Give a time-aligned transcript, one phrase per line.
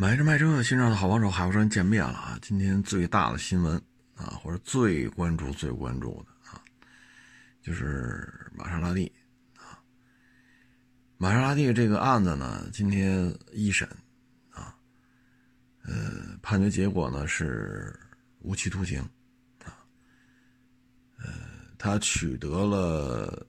[0.00, 2.38] 买车卖车，新上的好帮手，海沃山见面了啊！
[2.40, 3.76] 今天最大的新闻
[4.14, 6.64] 啊，或者最关注、最关注的啊，
[7.60, 9.12] 就是玛莎拉蒂
[9.58, 9.76] 啊。
[11.18, 13.86] 玛莎拉蒂这个案子呢，今天一审
[14.48, 14.74] 啊，
[15.82, 17.94] 呃，判决结果呢是
[18.38, 19.02] 无期徒刑
[19.62, 19.84] 啊，
[21.18, 21.26] 呃，
[21.76, 23.46] 他取得了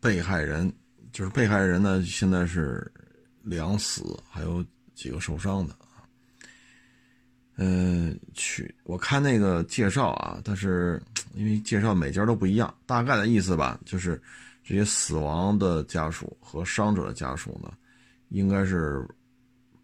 [0.00, 0.72] 被害人，
[1.12, 2.90] 就是被害人呢，现在是。
[3.42, 4.64] 两死，还有
[4.94, 6.04] 几个受伤的啊。
[7.56, 11.02] 嗯，去我看那个介绍啊，但是
[11.34, 14.20] 因为介绍每家都不一样，大概的意思吧，就是
[14.62, 17.72] 这些死亡的家属和伤者的家属呢，
[18.28, 19.06] 应该是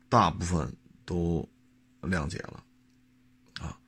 [0.08, 0.70] 大部分
[1.04, 1.46] 都
[2.00, 2.62] 谅解了
[3.60, 3.78] 啊。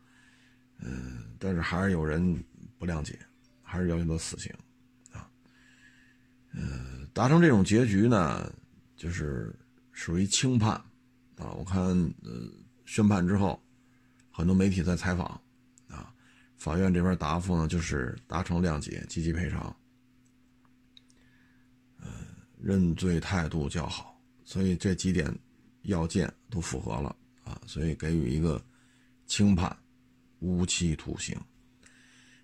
[0.78, 2.44] 嗯，但是还是有人
[2.78, 3.18] 不谅解，
[3.62, 4.52] 还是要求他死刑
[5.12, 5.28] 啊。
[6.52, 8.52] 嗯，达成这种结局呢？
[8.96, 9.54] 就是
[9.98, 10.74] 属于轻判，
[11.38, 11.84] 啊，我看
[12.22, 12.48] 呃
[12.86, 13.60] 宣判之后，
[14.30, 15.26] 很多媒体在采访，
[15.88, 16.14] 啊，
[16.56, 19.76] 法院这边答复呢就是达成谅解，积极赔偿，
[22.00, 22.08] 呃，
[22.62, 25.36] 认罪态度较好，所以这几点
[25.82, 28.64] 要件都符合了啊，所以给予一个
[29.26, 29.76] 轻判，
[30.38, 31.36] 无期徒刑。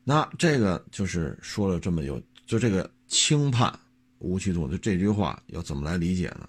[0.03, 3.73] 那这个就是说了这么有，就这个轻判。
[4.19, 6.49] 无期徒刑这句话要怎么来理解呢？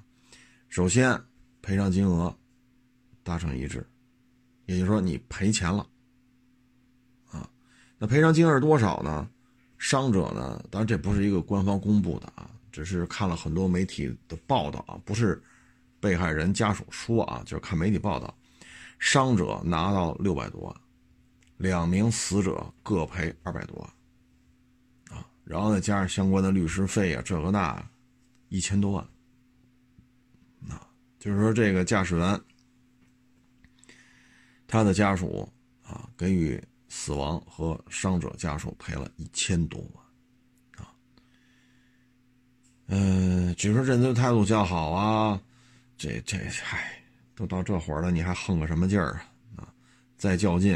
[0.75, 1.17] 首先，
[1.61, 2.37] 赔偿金额
[3.23, 3.87] 达成一致，
[4.65, 5.87] 也就是说你赔钱了
[7.31, 7.49] 啊。
[7.97, 9.25] 那赔偿金额是多少呢？
[9.77, 10.61] 伤者呢？
[10.69, 15.41] 当然这不是一个官方公布的啊，只是看了很多媒体的报道啊，不是
[16.01, 18.37] 被害人家属说啊，就是看媒体报道，
[18.99, 20.75] 伤者拿到六百多万，
[21.55, 25.17] 两名死者各赔二百多万。
[25.17, 27.81] 啊然后再加上相关的律师费啊，这个那，
[28.49, 29.07] 一千多万。
[31.25, 32.39] 就是说这个驾驶员，
[34.67, 40.93] 他的家属啊，给予死亡和伤者家属赔了一千多万，啊，
[42.85, 45.41] 嗯，只说认罪态度较好啊，
[45.97, 47.02] 这这嗨，
[47.33, 49.25] 都到这会儿了，你还横个什么劲儿啊？
[49.55, 49.73] 啊，
[50.19, 50.75] 再较劲，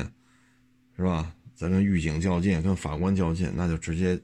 [0.97, 1.31] 是吧？
[1.53, 4.19] 再跟狱警较劲，跟法官较劲，那就直接。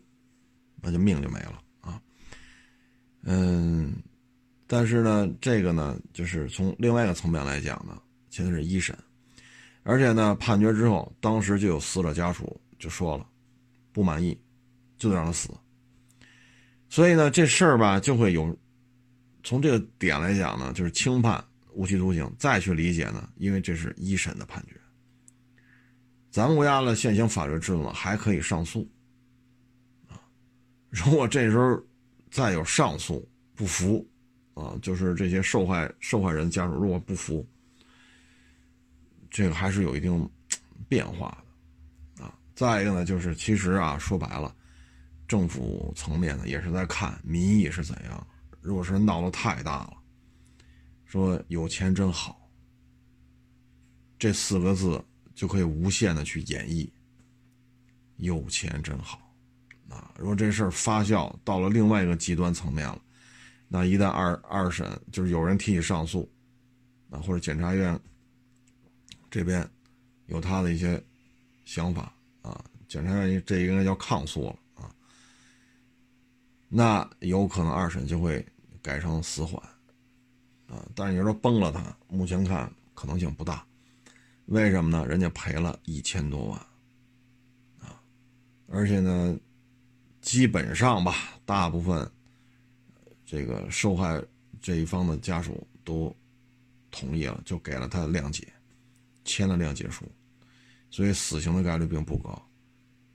[0.81, 1.99] 那就命就没了啊，
[3.23, 3.91] 嗯，
[4.67, 8.97] 但是呢，这个呢，就是从另外一个层面来讲呢，现在是一审，
[9.83, 13.27] 而且呢，判决之后，当时就有死者家属就说了，
[13.91, 14.35] 不满意，
[14.97, 15.49] 就得让他死。
[16.89, 18.57] 所以呢，这事儿吧，就会有，
[19.43, 21.43] 从这个点来讲呢，就是轻判
[21.73, 24.79] 无期徒刑，再去理解呢，因为这是一审的判决，
[26.31, 28.89] 咱们国家的现行法律制度还可以上诉
[30.07, 30.17] 啊。
[30.89, 31.79] 如果这时候
[32.31, 34.07] 再有上诉不服，
[34.55, 37.45] 啊，就是这些受害受害人家属如果不服，
[39.29, 40.27] 这个还是有一定
[40.87, 41.37] 变化
[42.17, 44.55] 的，啊，再一个呢，就是其实啊，说白了，
[45.27, 48.27] 政府层面呢也是在看民意是怎样。
[48.61, 49.97] 如果是闹得太大了，
[51.05, 52.49] 说有钱真好，
[54.17, 55.03] 这四个字
[55.35, 56.89] 就可以无限的去演绎，
[58.15, 59.21] 有钱真好。
[59.89, 62.99] 啊，如果这事儿发酵到了另外一个极端层面了，
[63.77, 66.31] 那一旦二二审就是有人提起上诉，
[67.09, 67.99] 啊，或者检察院
[69.29, 69.69] 这边
[70.27, 71.03] 有他的一些
[71.65, 74.89] 想法啊，检察院这应该叫抗诉了啊，
[76.69, 78.45] 那有可能二审就会
[78.81, 79.61] 改成死缓，
[80.67, 83.65] 啊，但是你说崩了，他目前看可能性不大，
[84.45, 85.05] 为什么呢？
[85.05, 86.57] 人家赔了一千多万，
[87.81, 87.99] 啊，
[88.69, 89.37] 而且呢。
[90.21, 91.13] 基本上吧，
[91.45, 92.11] 大部分
[93.35, 94.23] 这个受害
[94.61, 96.15] 这一方的家属都
[96.89, 98.47] 同意了，就给了他谅解，
[99.25, 100.09] 签了谅解书，
[100.89, 102.41] 所以死刑的概率并不高。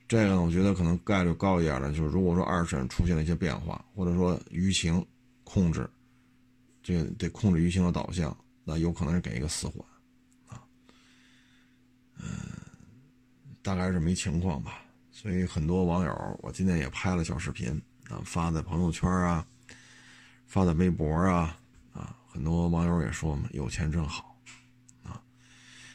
[0.06, 5.02] 这个呢，我觉得可能概率高一点的，就是如果说二审出现了一些变化，或者说舆情
[5.42, 5.88] 控制，
[6.82, 9.82] 这个得控制舆情的导向，那有可能是给一个死缓
[10.48, 10.62] 啊。
[12.18, 12.26] 嗯，
[13.62, 14.82] 大概是这么一情况吧。
[15.10, 17.70] 所以很多网友，我今天也拍了小视频
[18.10, 19.46] 啊，发在朋友圈啊，
[20.50, 21.56] 发在微博啊，
[21.92, 24.36] 啊，很多网友也说嘛，有钱真好，
[25.04, 25.22] 啊，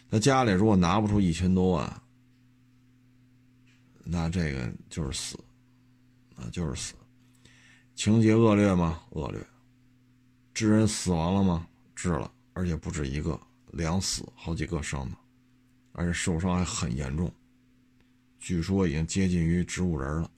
[0.10, 2.02] 那家里如果拿不出一千多万，
[4.06, 5.38] 那这个就是死，
[6.38, 6.94] 啊，就是死，
[7.96, 9.04] 情节恶劣吗？
[9.10, 9.46] 恶劣，
[10.54, 11.68] 致人死亡了吗？
[11.94, 13.38] 致了，而且不止一个，
[13.74, 15.18] 两死好几个伤的，
[15.92, 17.30] 而且受伤还很严重。
[18.40, 20.31] 据说已经接近于植物人了，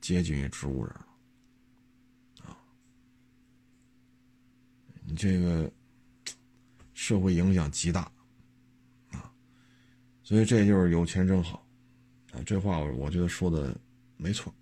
[0.00, 1.06] 接近于植物人了，
[2.44, 2.56] 啊！
[4.92, 5.70] 你这个
[6.94, 8.02] 社会影响极大，
[9.10, 9.32] 啊，
[10.22, 11.66] 所以这就是有钱真好，
[12.32, 13.74] 啊，这话我我觉得说的
[14.16, 14.52] 没错，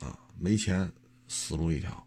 [0.00, 0.90] 啊，没钱
[1.28, 2.06] 死路一条。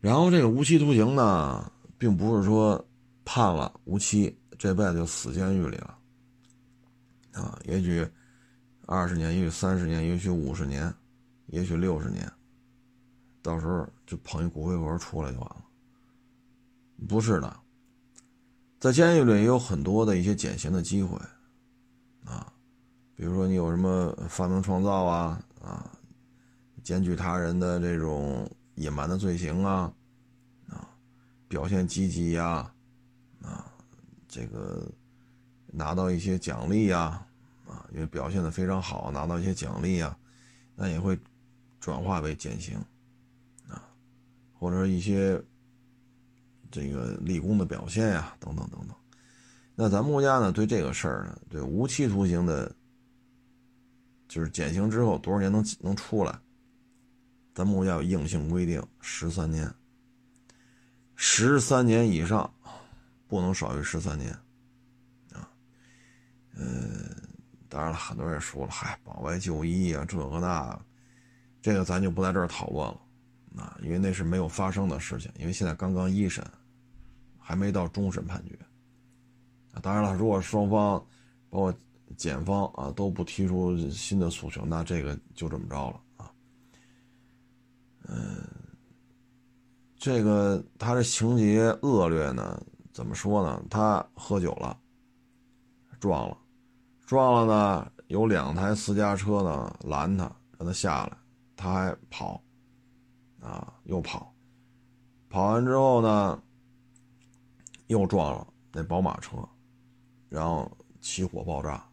[0.00, 2.82] 然后这个无期徒刑呢，并不是说
[3.24, 5.98] 判了无期这辈子就死监狱里了，
[7.32, 8.06] 啊，也许
[8.86, 10.92] 二十年，也许三十年，也许五十年，
[11.46, 12.30] 也许六十年，
[13.42, 15.64] 到时候就捧一骨灰盒出来就完了。
[17.08, 17.56] 不是的，
[18.78, 21.18] 在监狱里也有很多的一些减刑的机会，
[22.24, 22.52] 啊，
[23.14, 25.90] 比如说你有什么发明创造啊，啊，
[26.82, 28.50] 检举他人的这种。
[28.76, 29.92] 野蛮的罪行啊，
[30.66, 30.88] 啊，
[31.48, 32.72] 表现积极呀，
[33.42, 33.70] 啊，
[34.26, 34.90] 这个
[35.66, 37.22] 拿到一些奖励呀，
[37.68, 40.16] 啊，因为表现的非常好，拿到一些奖励呀，
[40.74, 41.18] 那也会
[41.78, 42.82] 转化为减刑，
[44.60, 45.42] 或者说一些
[46.70, 48.94] 这个立功的表现呀，等等等等。
[49.74, 52.70] 那咱们国家呢，对这个事儿呢，对无期徒刑的，
[54.28, 56.38] 就是减刑之后多少年能能出来？
[57.54, 59.72] 咱们国家有硬性规定，十三年，
[61.16, 62.52] 十三年以上，
[63.26, 64.30] 不能少于十三年，
[65.32, 65.48] 啊，
[66.54, 67.16] 呃，
[67.70, 70.78] 当然了，很多人说了，嗨，保外就医啊，这个那，
[71.62, 73.00] 这个咱就不在这儿讨论了，
[73.56, 76.44] 啊，因为那是没有发生的事情，因为现在刚刚一审，
[77.38, 78.58] 还没到终审判决，
[79.72, 81.04] 啊，当然了，如果双方，
[81.48, 81.74] 包括
[82.16, 86.32] 检方啊都不提出新的诉求，那这个就这么着了啊。
[88.08, 88.42] 嗯，
[89.96, 92.62] 这个他这情节恶劣呢？
[92.92, 93.62] 怎么说呢？
[93.70, 94.76] 他喝酒了，
[96.00, 96.36] 撞了，
[97.06, 97.92] 撞了呢。
[98.08, 100.24] 有两台私家车呢拦他，
[100.58, 101.16] 让他下来，
[101.54, 102.42] 他还跑，
[103.40, 104.34] 啊，又跑，
[105.28, 106.42] 跑完之后呢，
[107.86, 109.36] 又撞了那宝马车，
[110.28, 110.70] 然后
[111.00, 111.84] 起火爆炸，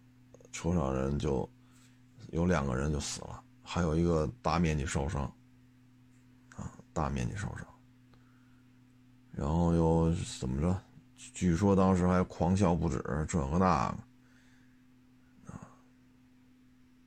[0.52, 1.50] 车上人就
[2.32, 5.24] 有两个人就死了，还有一个大面积烧伤。
[6.56, 7.68] 啊大面积受伤，
[9.32, 10.82] 然后又怎么着？
[11.16, 12.98] 据说当时还狂笑不止，
[13.30, 13.64] 这个那个，
[15.54, 15.62] 啊，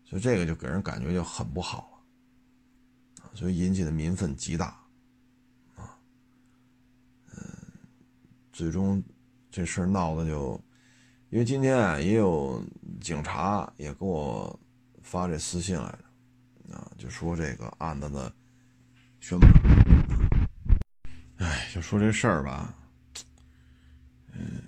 [0.04, 1.89] 所以这个就给人感觉就很不好，
[3.34, 4.66] 所以引起的民愤极大，
[5.76, 5.98] 啊，
[7.32, 7.42] 嗯，
[8.52, 9.02] 最终
[9.50, 10.60] 这事儿闹的就，
[11.30, 12.62] 因为今天啊也有
[13.00, 14.58] 警察也给我
[15.02, 15.98] 发这私信来
[16.68, 18.32] 着，啊，就说这个案子的。
[19.22, 19.50] 宣判。
[21.36, 22.74] 哎，就说这事儿吧，
[24.32, 24.62] 嗯，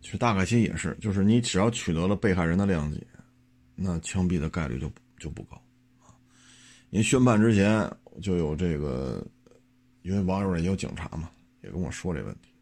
[0.00, 3.06] 其实大概其也是，就是你只要取得了被害人的谅解，
[3.76, 4.90] 那枪毙的概率就
[5.20, 5.62] 就不高
[6.90, 6.92] 啊。
[6.92, 7.90] 因宣判之前
[8.20, 9.26] 就有这个，
[10.02, 11.30] 因为网友也有警察嘛，
[11.62, 12.52] 也跟我说这问题，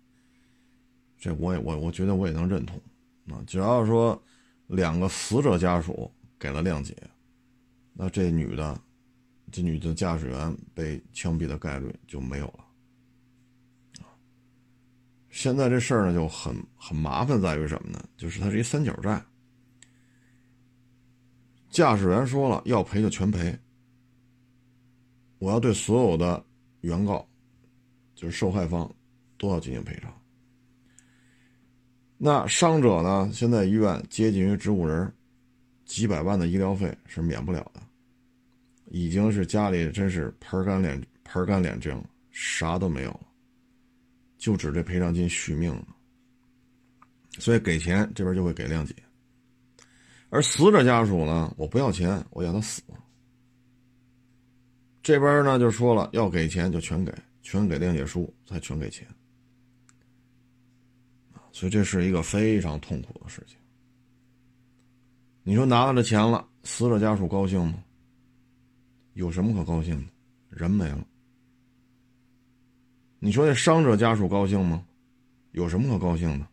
[1.19, 2.81] 这我也我我觉得我也能认同
[3.31, 3.43] 啊。
[3.47, 4.23] 只要说
[4.67, 6.97] 两个死者家属给了谅解，
[7.93, 8.81] 那这女的。
[9.51, 14.05] 这女的驾驶员被枪毙的概率就没有了，
[15.31, 17.99] 现在这事儿呢就很很麻烦，在于什么呢？
[18.15, 19.25] 就是它是一三角债。
[21.71, 23.59] 驾驶员说了要赔就全赔，
[25.39, 26.45] 我要对所有的
[26.81, 27.27] 原告，
[28.15, 28.93] 就是受害方，
[29.37, 30.13] 都要进行赔偿。
[32.17, 33.31] 那伤者呢？
[33.33, 35.13] 现在医院接近于植物人，
[35.85, 37.81] 几百万的医疗费是免不了的。
[38.91, 43.21] 已经是家里真是盆干脸盆干脸净了，啥都没有了，
[44.37, 45.87] 就指这赔偿金续命了。
[47.39, 48.95] 所以给钱这边就会给谅解，
[50.31, 52.83] 而死者家属呢，我不要钱，我要他死。
[55.09, 57.11] 这边呢就说了，要给钱就全给，
[57.41, 59.09] 全给谅解书才全给钱。
[61.51, 63.57] 所以这是一个非常痛苦的事情。
[65.45, 67.83] 你说拿到这钱了，死者家属高兴吗？
[69.15, 70.13] 有什么可高兴的？
[70.51, 71.03] 人没了。
[73.19, 74.85] 你说那伤者家属高兴吗？
[75.53, 76.47] 有什么可高兴的？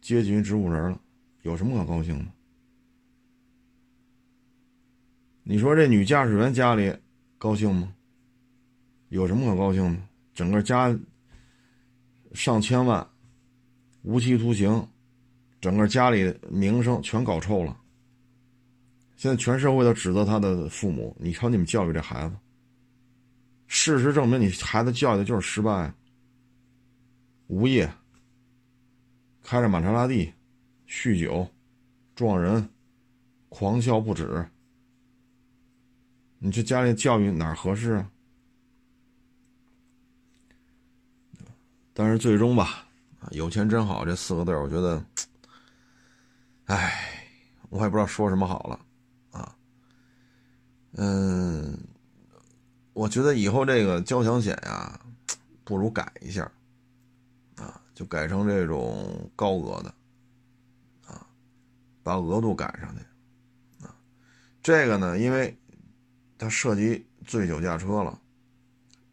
[0.00, 1.00] 接近于植物人了，
[1.42, 2.24] 有什么可高兴的？
[5.44, 6.92] 你说这女驾驶员家里
[7.44, 7.92] 高兴吗？
[9.10, 10.00] 有什么可高兴的？
[10.34, 10.98] 整个家
[12.32, 13.06] 上千万，
[14.00, 14.88] 无期徒刑，
[15.60, 17.78] 整个家里名声全搞臭了。
[19.16, 22.36] 现在全社会都指责他的父母，你瞧你们教育这孩子。
[23.66, 25.92] 事实证明，你孩子教育的就是失败。
[27.48, 27.92] 无业，
[29.42, 30.32] 开着玛莎拉蒂，
[30.88, 31.46] 酗酒，
[32.14, 32.66] 撞人，
[33.50, 34.48] 狂笑不止。
[36.44, 38.10] 你这家里教育哪儿合适啊？
[41.94, 42.84] 但是最终吧，
[43.18, 45.02] 啊，有钱真好这四个字我觉得，
[46.66, 47.18] 唉，
[47.70, 48.78] 我也不知道说什么好了，
[49.30, 49.56] 啊，
[50.92, 51.78] 嗯，
[52.92, 55.00] 我觉得以后这个交强险呀，
[55.64, 56.42] 不如改一下，
[57.56, 59.94] 啊，就改成这种高额的，
[61.06, 61.26] 啊，
[62.02, 63.96] 把额度改上去，啊，
[64.62, 65.56] 这个呢，因为
[66.44, 68.20] 它涉及醉酒驾车了，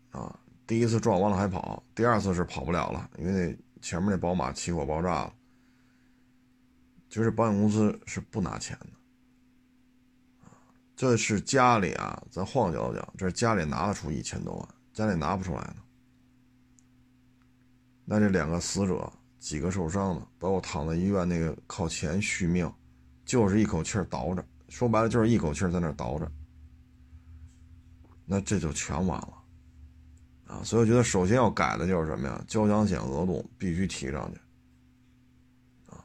[0.09, 0.37] 啊。
[0.67, 5.33] 第一次撞完了还跑，第二次是跑不了了，因为那前面那宝马起火爆炸了。
[7.09, 10.47] 就是保险公司是不拿钱的，
[10.95, 15.75] 这是家里啊，咱换个角度讲，这是家里拿得出一千多万，家里拿不出来呢。
[18.05, 22.71] 那这两个死者，几个受伤的，包括躺在医院那个靠前续命，
[23.25, 26.31] 就是一口气儿倒着，说白了就是一口气儿在那倒着，
[28.31, 29.33] 那这就全完了。
[30.47, 32.41] 啊，所以我觉得首先要改的就是什么呀？
[32.47, 34.39] 交强险额度必须提上去，
[35.91, 35.99] 啊，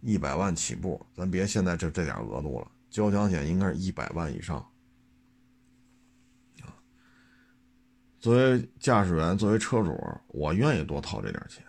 [0.00, 2.70] 一百万起步，咱别现在这这点额度了。
[2.88, 4.56] 交强险应该是一百万以上，
[6.62, 6.72] 啊，
[8.18, 9.94] 作为驾驶员，作为车主，
[10.28, 11.62] 我愿意多掏这点钱。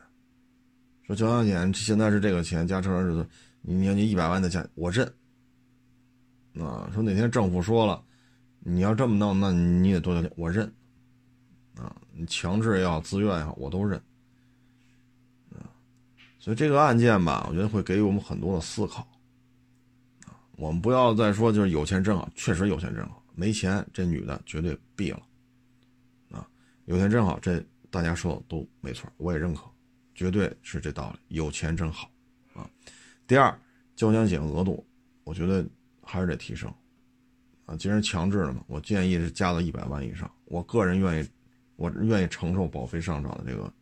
[1.04, 3.28] 说交强险现在是这个钱，加车是，
[3.64, 5.06] 你你你一百万的钱，我认。
[6.56, 8.02] 啊，说哪天政府说了，
[8.62, 10.72] 你要这么弄，那你得多交钱，我认。
[11.78, 13.98] 啊，你强制也好，自愿也好，我都认。
[15.51, 15.63] 啊，
[16.39, 19.01] 所以这个案件吧，我觉得会给予我们很多的思考。
[20.25, 25.22] 啊，我们不要再说就是有钱真好，确实有钱真好，没钱这女的绝对毙了。
[26.32, 26.46] 啊，
[26.84, 29.63] 有钱真好，这大家说的都没错，我也认可，
[30.13, 32.12] 绝对是这道理，有钱真好。
[32.54, 32.70] 啊，
[33.25, 33.58] 第二，
[33.96, 34.86] 交强险额度，
[35.24, 35.66] 我觉得
[36.04, 36.70] 还是得提升。
[37.70, 41.30] 啊，既然强制了嘛，我建议是加到一百万以上，我个人愿意。
[41.82, 43.74] 我愿意承受保费上涨的这个，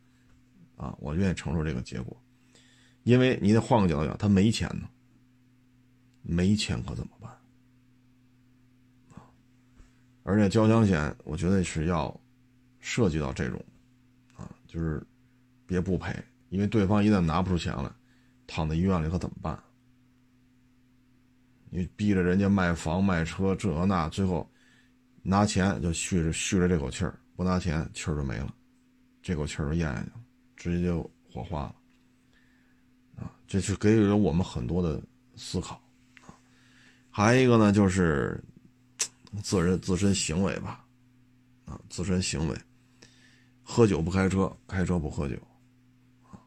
[0.76, 2.16] 啊，我愿意承受这个结果，
[3.02, 4.88] 因为你得换个角度讲，他没钱呢，
[6.22, 7.32] 没钱可怎么办？
[9.16, 9.26] 啊，
[10.22, 12.16] 而且交强险，我觉得是要
[12.80, 13.60] 涉及到这种，
[14.36, 15.02] 啊，就是
[15.66, 16.16] 别不赔，
[16.50, 17.92] 因为对方一旦拿不出钱来，
[18.46, 19.60] 躺在医院里可怎么办？
[21.70, 24.50] 你逼着人家卖房卖车这那，最后
[25.22, 27.20] 拿钱就续着续着这口气儿。
[27.36, 28.52] 不拿钱，气儿就没了，
[29.22, 30.14] 这口气儿就咽下去了，
[30.56, 31.76] 直接就火化了。
[33.18, 35.00] 啊，这是给予了我们很多的
[35.36, 35.76] 思考。
[36.26, 36.34] 啊，
[37.12, 38.44] 还有一个呢，就是
[39.44, 40.84] 自人自身行为吧，
[41.66, 42.58] 啊，自身行为，
[43.62, 45.36] 喝酒不开车，开车不喝酒，
[46.24, 46.42] 啊，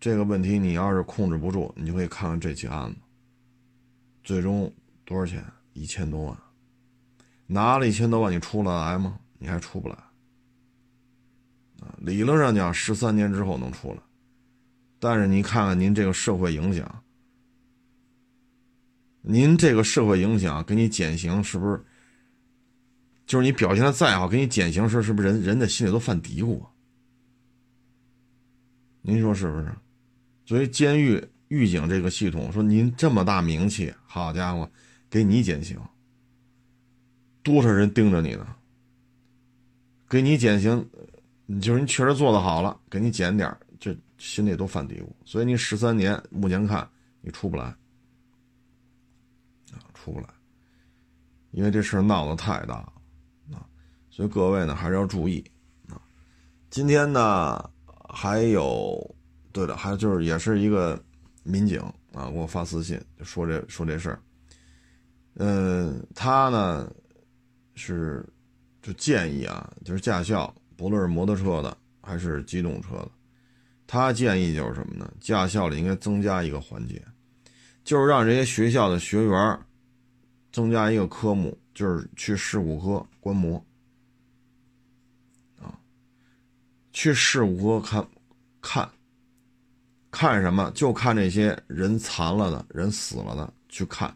[0.00, 2.98] 这个问题你要是控制不住，你就可以看看这起案子，
[4.28, 4.70] 最终
[5.06, 5.42] 多少钱？
[5.72, 6.38] 一千多万，
[7.46, 9.18] 拿了一千多万，你出得来吗？
[9.38, 9.94] 你还出不来。
[11.80, 14.02] 啊，理论上讲，十三年之后能出来，
[14.98, 17.02] 但是你看看您这个社会影响，
[19.22, 21.82] 您这个社会影响给你减刑，是不是？
[23.24, 26.62] 就是你表现的再好，给你减刑时，是不是人人的心里都犯嘀咕？
[29.00, 29.74] 您说是不是？
[30.44, 34.68] 所以监狱狱警这个系统说，您这么大名气，好家伙，
[35.10, 35.78] 给你减刑，
[37.42, 38.56] 多少人盯着你呢？
[40.08, 40.84] 给你减刑。
[41.50, 45.08] 你就是你确实做的好了，给你减点这心里都犯嘀咕。
[45.24, 46.86] 所以你十三年，目前看
[47.22, 47.64] 你出不来，
[49.72, 50.26] 啊，出不来，
[51.52, 52.92] 因为这事闹得太大了，
[53.56, 53.64] 啊，
[54.10, 55.42] 所以各位呢还是要注意，
[55.88, 55.96] 啊，
[56.68, 57.70] 今天呢
[58.10, 59.16] 还有，
[59.50, 61.02] 对了，还有就是也是一个
[61.44, 64.20] 民警啊，给我发私信就说这说这事儿，
[65.34, 66.92] 嗯，他呢
[67.74, 68.26] 是
[68.82, 70.54] 就建议啊，就是驾校。
[70.76, 73.10] 不论是摩托车的还是机动车的，
[73.84, 75.12] 他建议就是什么呢？
[75.20, 77.04] 驾校里应该增加一个环节，
[77.82, 79.60] 就是让这些学校的学员
[80.52, 83.56] 增加一个科目，就是去事故科观摩
[85.60, 85.76] 啊，
[86.92, 88.08] 去事故科看
[88.60, 88.88] 看
[90.10, 90.70] 看什么？
[90.74, 94.14] 就看这些人残了的人死了的，去看。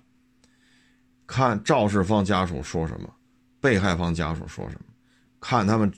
[1.27, 3.09] 看肇事方家属说什么，
[3.61, 4.87] 被害方家属说什么，
[5.41, 5.93] 看他们。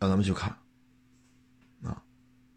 [0.00, 0.54] 让他们去看，
[1.82, 2.02] 啊，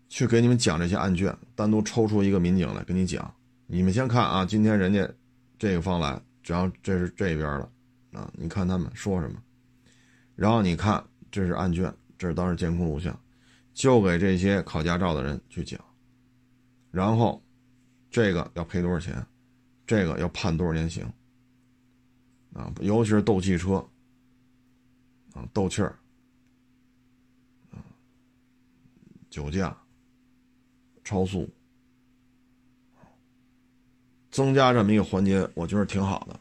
[0.09, 3.33] 去给你们讲这些案卷，单独抽出一个民警来跟你讲。
[3.67, 5.07] 你们先看啊，今天人家
[5.57, 7.71] 这个方来，只要这是这边的，
[8.19, 9.37] 啊，你看他们说什么，
[10.35, 11.01] 然后你看
[11.31, 13.17] 这是案卷，这是当时监控录像，
[13.73, 15.79] 就给这些考驾照的人去讲，
[16.91, 17.41] 然后
[18.09, 19.25] 这个要赔多少钱，
[19.85, 21.03] 这个要判多少年刑，
[22.53, 23.75] 啊，尤其是斗汽车，
[25.33, 25.97] 啊，斗气儿。
[27.71, 27.77] 啊
[29.29, 29.77] 酒驾、
[31.03, 31.47] 超速，
[34.31, 36.39] 增加这么一个环节，我觉得挺好的。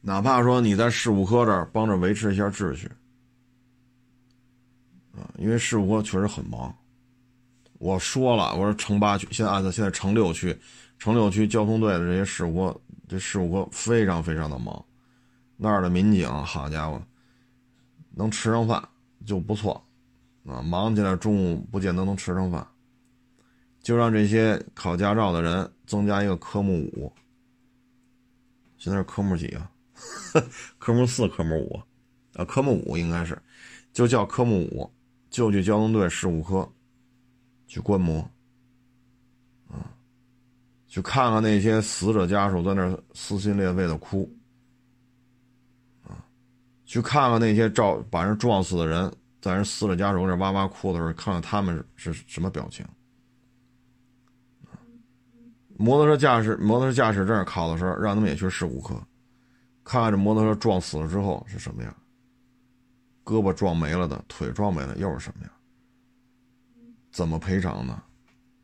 [0.00, 2.90] 哪怕说你在事故科这儿帮着维持一下秩序，
[5.16, 6.74] 啊，因为事故科确实很忙。
[7.78, 10.56] 我说了，我说城八区，现在按照现在城六区，
[10.98, 14.84] 城六区交通队的这些事故科，这事故科非常非常的忙。
[15.56, 17.00] 那儿的民警，好家伙，
[18.10, 18.82] 能吃上饭
[19.24, 19.82] 就不错，
[20.46, 22.66] 啊，忙起来中午不见得能吃上饭。
[23.82, 27.12] 就让这些考驾照的人增加一个科目五。
[28.78, 29.70] 现在是科目几啊？
[30.78, 31.80] 科目四、科目五，
[32.32, 33.38] 啊，科目五应该是，
[33.92, 34.90] 就叫科目五，
[35.34, 36.72] 就去交通队事故科
[37.66, 38.20] 去观摩，
[39.68, 39.90] 啊，
[40.86, 44.32] 去看看那些死者家属在那撕心裂肺的哭，
[46.04, 46.22] 啊，
[46.84, 52.86] 去看看那些照把人撞死的人在人死者家属那哇哇哭的时候，看看他们是什么表情。
[55.76, 58.94] 摩托车驾驶摩托车驾驶证考的时候，让他们也去事故科。
[59.82, 61.92] 看看这摩托车撞死了之后是什么样，
[63.24, 65.50] 胳膊撞没了的，腿撞没了又是什么样？
[67.10, 68.02] 怎么赔偿呢？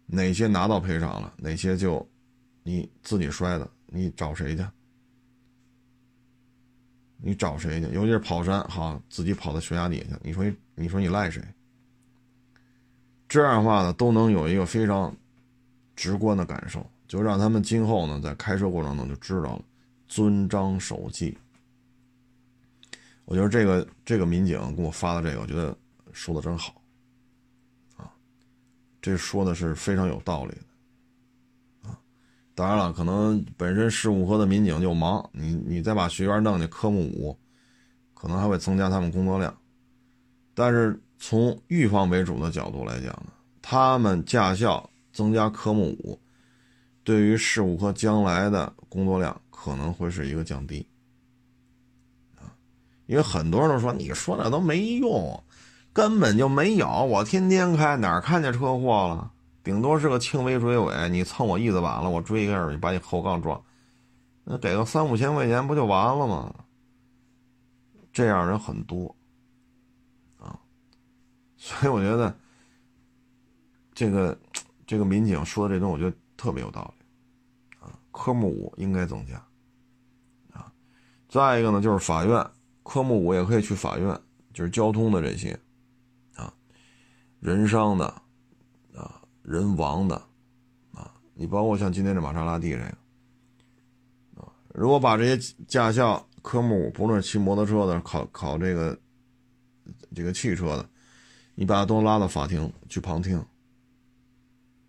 [0.06, 1.32] 哪些拿到赔偿了？
[1.38, 2.06] 哪些就
[2.62, 3.70] 你自己摔的？
[3.86, 4.64] 你找谁去？
[7.16, 7.88] 你找谁去？
[7.92, 11.42] 尤其是跑山，好，自己跑到悬崖底下，你说你你说你赖谁？
[13.28, 15.16] 这样的话呢，都能有一个非常
[15.94, 19.64] 直观的感受，就让他们今后呢，在开车过程中就知道了。
[20.08, 21.38] 遵章守纪，
[23.30, 25.72] 我觉得这个这个民警给我发的这个，我觉得
[26.12, 26.82] 说的真好，
[27.96, 28.10] 啊，
[29.00, 31.96] 这说的是非常有道理的，啊，
[32.56, 37.38] 当然了，可能本身事务科的民警就忙，你你再把学员弄进科目五，
[38.14, 39.56] 可能还会增加他们工作量，
[40.52, 46.20] 但是从预防为主的角度来讲呢，他们驾校增加科目五，
[47.04, 49.40] 对于事务科将来的工作量。
[49.62, 50.86] 可能会是一个降低，
[53.10, 55.42] 因为很多人都说你说那都没用，
[55.92, 56.88] 根本就没有。
[56.88, 59.32] 我天天开哪儿看见车祸了？
[59.64, 63.60] 顶多是个轻微追尾，你蹭我翼子板了，我追一下，把你后杠撞，
[64.44, 66.54] 那给个三五千块钱不就完了吗？
[68.12, 69.12] 这样人很多，
[70.38, 70.56] 啊，
[71.56, 72.32] 所以我觉得
[73.92, 74.38] 这个
[74.86, 77.04] 这个民警说的这东西，我觉得特别有道理，
[77.80, 79.34] 啊，科目五应该增加
[80.52, 80.72] 啊。
[81.28, 82.46] 再一个呢，就是法院
[82.90, 84.20] 科目五也可以去法院，
[84.52, 85.56] 就是交通的这些，
[86.34, 86.52] 啊，
[87.38, 88.04] 人伤的，
[88.96, 90.16] 啊，人亡的，
[90.92, 98.98] 啊，你包括像今天这玛莎拉蒂这个，啊，如果把这些驾校科目五，不论是骑摩托车的，考考这个
[100.12, 100.84] 这个汽车的，
[101.54, 103.40] 你把它都拉到法庭去旁听，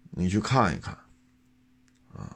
[0.09, 0.91] 你去看一看。
[2.15, 2.35] 啊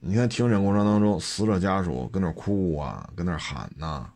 [0.00, 4.12] 你看庭审过程当中，死者家属跟那哭啊，跟那喊呐，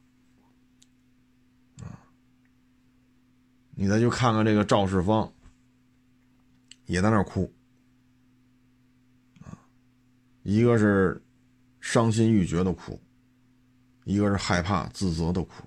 [3.81, 5.33] 你再去看看这个肇事方，
[6.85, 7.51] 也在那哭，
[9.41, 9.57] 啊，
[10.43, 11.19] 一个是
[11.81, 13.01] 伤心欲绝的哭，
[14.05, 15.65] 一个是害怕自责的哭，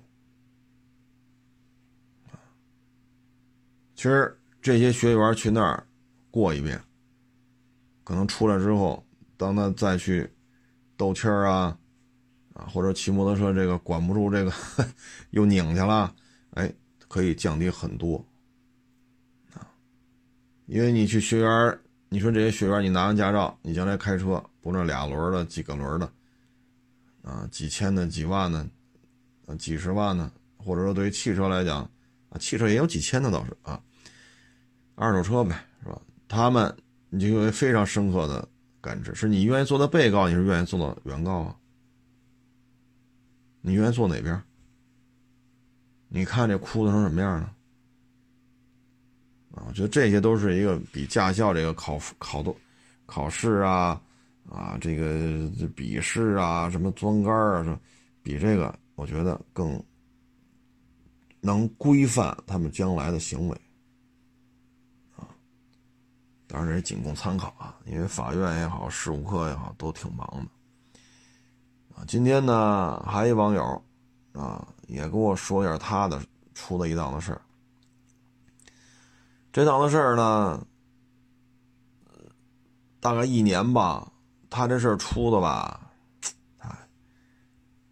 [3.96, 5.84] 其实这些学员去那儿
[6.30, 6.80] 过一遍，
[8.04, 9.04] 可能出来之后。
[9.36, 10.32] 当他再去
[10.96, 11.76] 斗气儿啊，
[12.52, 14.52] 啊，或者骑摩托车这个管不住这个
[15.30, 16.14] 又拧去了，
[16.50, 16.72] 哎，
[17.14, 18.16] 可以降低很多
[19.52, 19.62] 啊。
[20.66, 26.12] 因为你去学员，你说这些学员，你拿完驾照，你将来开车，不论俩轮的、几个轮的，
[27.22, 28.66] 啊，几千的、几万的，
[29.46, 31.88] 啊，几十万的，或者说对于汽车来讲，
[32.30, 33.80] 啊，汽车也有几千的倒是啊，
[34.96, 36.02] 二手车呗，是吧？
[36.26, 36.76] 他们
[37.10, 38.48] 你就有非常深刻的。
[38.80, 41.56] 感知是你愿意做的被告，你是愿意做的原告啊？
[43.62, 44.42] 你愿意坐哪边？
[46.14, 47.52] 你看这哭的成什么样了？
[49.56, 52.56] 啊，我觉得这些都是一个比驾校这个考考多
[53.04, 54.00] 考试啊
[54.48, 57.76] 啊，这个笔试啊，什么钻杆啊，什么
[58.22, 59.82] 比这个我觉得更
[61.40, 63.60] 能规范他们将来的行为
[65.16, 65.26] 啊。
[66.46, 72.04] 当然，这仅供参考啊，因为法院也好，事务科也好，都挺忙的啊。
[72.06, 73.84] 今天呢，还一网友
[74.34, 76.22] 啊，也跟我说一下他的
[76.54, 77.40] 出的一档子事儿。
[79.52, 80.66] 这档子事儿呢，
[83.00, 84.12] 大概一年吧，
[84.50, 85.90] 他这事儿出的吧，
[86.58, 86.68] 哎，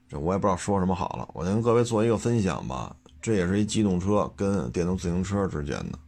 [0.09, 1.29] 这我也不知道说什么好了。
[1.33, 2.95] 我先跟各位做一个分享吧。
[3.21, 5.99] 这也是一机动车跟电动自行车之间的。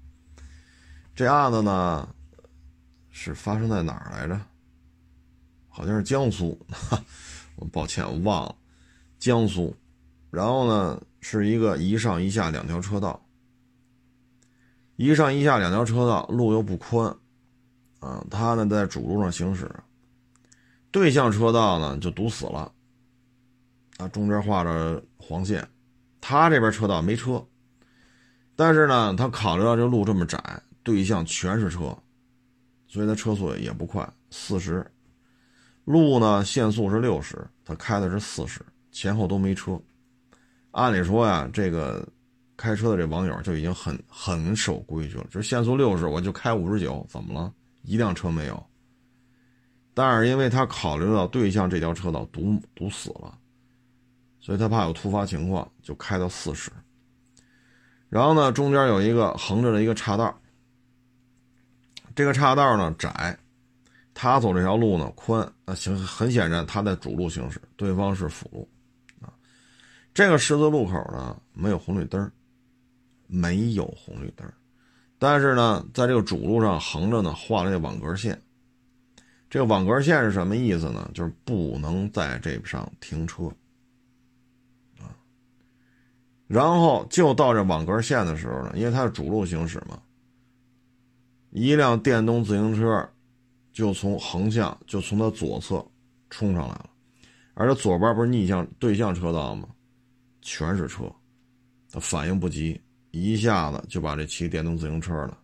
[1.15, 2.09] 这案子呢，
[3.11, 4.41] 是发生在哪儿来着？
[5.69, 7.01] 好像是江苏，哈
[7.55, 8.57] 我抱歉我忘了，
[9.21, 9.73] 江苏。
[10.35, 13.25] 然后呢，是一个一上一下两条车道，
[14.97, 17.07] 一上一下两条车道，路又不宽，
[18.01, 19.71] 啊，他呢在主路上行驶，
[20.91, 22.73] 对向车道呢就堵死了，
[23.99, 25.67] 啊，中间画着黄线，
[26.21, 27.43] 他这边车道没车，
[28.57, 30.39] 但是呢，他考虑到这路这么窄。
[30.83, 31.97] 对向全是车，
[32.87, 34.87] 所以他车速也不快，四十。
[35.87, 38.61] 路呢限速是六十，他开的是四十，
[38.93, 39.81] 前后都没车。
[40.75, 42.05] 按理说呀，这个
[42.57, 47.53] 开车的这网友就已经很很守规矩了，就限速六十，我就开五十九，怎么了？
[47.83, 48.67] 一辆车没有。
[49.95, 53.39] 但是因为他考虑到对向这条车道堵堵死了，
[54.41, 56.73] 所以他怕有突发情况，就开到四十。
[58.09, 60.37] 然后呢，中间有一个横着的一个岔道。
[62.17, 63.39] 这个岔道呢窄，
[64.13, 68.69] 他走这条路呢宽，那行很显然他在主路行驶，对方是辅路，
[70.15, 72.31] 这个十字路口呢没有红绿灯
[73.27, 74.49] 没有红绿灯
[75.19, 78.41] 但是呢在这个主路上横着呢画了个网格线，
[79.51, 81.11] 这个网格线是什么意思呢？
[81.15, 83.45] 就是不能在这上停车，
[84.99, 85.11] 啊，
[86.47, 90.01] 然后就到这网格线的时候呢，因为它是主路行驶嘛。
[91.51, 93.09] 一辆电动自行车
[93.73, 95.85] 就从横向就从它左侧
[96.31, 96.91] 冲上来了，
[97.55, 99.69] 而且左边不是逆向对向车道吗？
[100.45, 101.11] 全是车，
[101.91, 102.79] 他反应不及，
[103.11, 105.37] 一下子就把这骑电动自行车的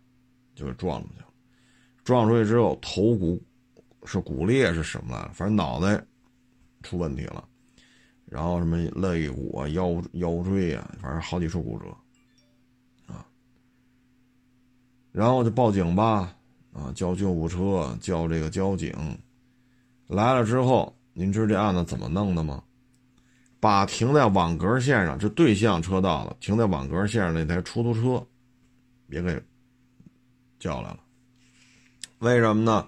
[0.54, 1.26] 就给撞出去了。
[2.04, 3.42] 撞出去之后，头骨
[4.04, 5.28] 是骨裂是什么来？
[5.32, 6.04] 反正脑袋
[6.82, 7.48] 出问题了，
[8.26, 11.86] 然后什么肋骨啊、腰腰椎啊，反正好几处骨折
[13.12, 13.26] 啊。
[15.12, 16.36] 然后就报警吧，
[16.72, 18.92] 啊，叫救护车，叫这个交警，
[20.08, 22.62] 来了之后，您知道这案子怎么弄的吗？
[23.60, 28.26] 把停在网格线上，这对向车道的停在网格线上那台出租车，
[29.08, 29.40] 也给
[30.58, 30.98] 叫来了。
[32.18, 32.86] 为什么呢？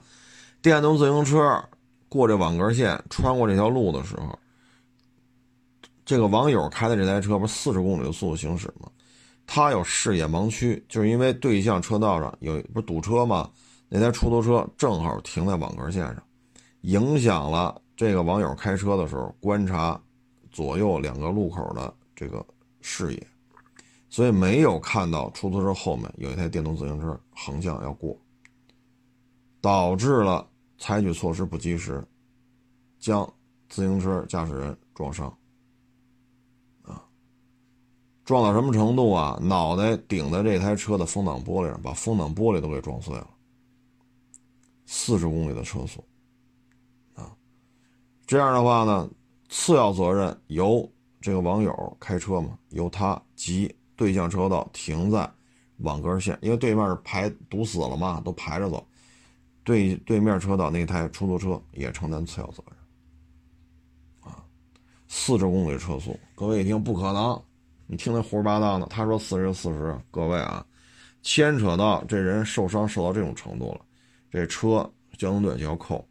[0.63, 1.63] 电动自行车
[2.09, 4.39] 过这网格线，穿过这条路的时候，
[6.05, 8.89] 这个网友开的这台车不是四十公里的速度行驶吗？
[9.47, 13.51] 他有视野盲区，就是因为对向车道上有不是堵车吗？
[13.89, 16.23] 那台出租车正好停在网格线上，
[16.83, 20.01] 影响了这个网友开车的时候观察
[20.53, 22.45] 左右两个路口的这个
[22.81, 23.27] 视野，
[24.09, 28.17] 所以没有看到出租车后面有一台电动自行车横向要过，
[29.61, 30.47] 导致了
[30.79, 32.07] 采取措施不及时，
[33.01, 33.25] 将
[33.69, 35.27] 自行车驾驶人撞伤。
[36.83, 37.03] 啊
[38.25, 39.37] 撞到什么程度啊？
[39.43, 43.29] 脑袋顶在这台车的风挡玻璃上，把风挡玻璃都给撞碎了。
[44.87, 46.05] 四十公里的车速，
[47.15, 47.35] 啊，
[48.27, 49.11] 这样的话呢，
[49.53, 55.31] 次要责任由这个网友开车嘛，由他及对向车道停在
[55.81, 58.85] 网格线，因为对面是排堵死了嘛，都排着走。
[59.63, 64.33] 对对面车道那台出租车也承担次要责任。
[64.33, 64.43] 啊，
[65.07, 67.41] 四十公里车速，各位一听不可能。
[67.87, 68.87] 你听那胡说八道呢？
[68.89, 70.65] 他说四十就四十，各位啊，
[71.21, 73.83] 牵扯到这人受伤受到这种程度了，
[74.31, 76.09] 这车交通队就要扣。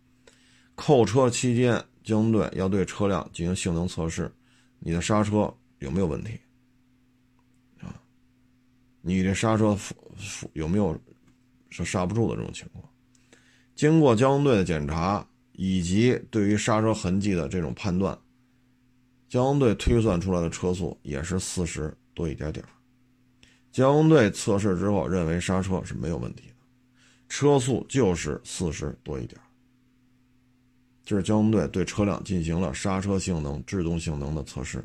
[0.76, 4.32] 扣车期间，交通队要对车辆进行性能测试，
[4.80, 6.40] 你的刹车有没有问题？
[7.80, 7.94] 啊，
[9.02, 9.78] 你这刹车
[10.54, 11.00] 有没有
[11.70, 12.84] 是刹不住的这种情况？
[13.76, 18.18] 经过交通队的检查以及对于刹车痕迹的这种判断。
[19.30, 22.66] 交通队推算出来的车速也是四十多一点点
[23.72, 26.56] 交通队测试之后认为刹车是没有问题的，
[27.30, 29.40] 车速就是四十多一点
[31.04, 34.84] 就是交通队对车辆进行了刹车性能、制动性能的测试。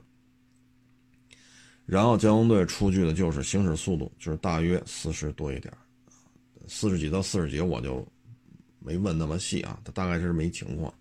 [1.85, 5.73] 然后交通队出具的就是行驶速度，就是大约四十多一点
[6.67, 8.07] 四十几到四十几我就
[8.79, 10.93] 没问那么细啊，他大概是没情况。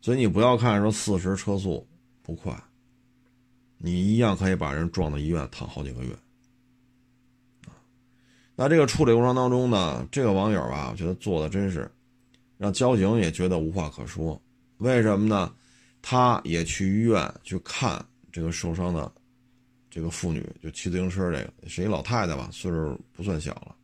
[0.00, 1.86] 所以你不要看说四十车速。
[2.24, 2.56] 不快，
[3.78, 6.16] 你一样可以把人撞到医院躺好几个月。
[8.54, 11.90] 那这个处理过程当中呢，这个网友啊，我觉得做的真是
[12.62, 14.40] 让交警也觉得无话可说。
[14.76, 15.52] 为什么呢？
[16.00, 19.12] 他也去医院去看这个受伤的
[19.90, 23.74] 这个妇女，就骑自行车这个是一老太太吧，岁数不算小了。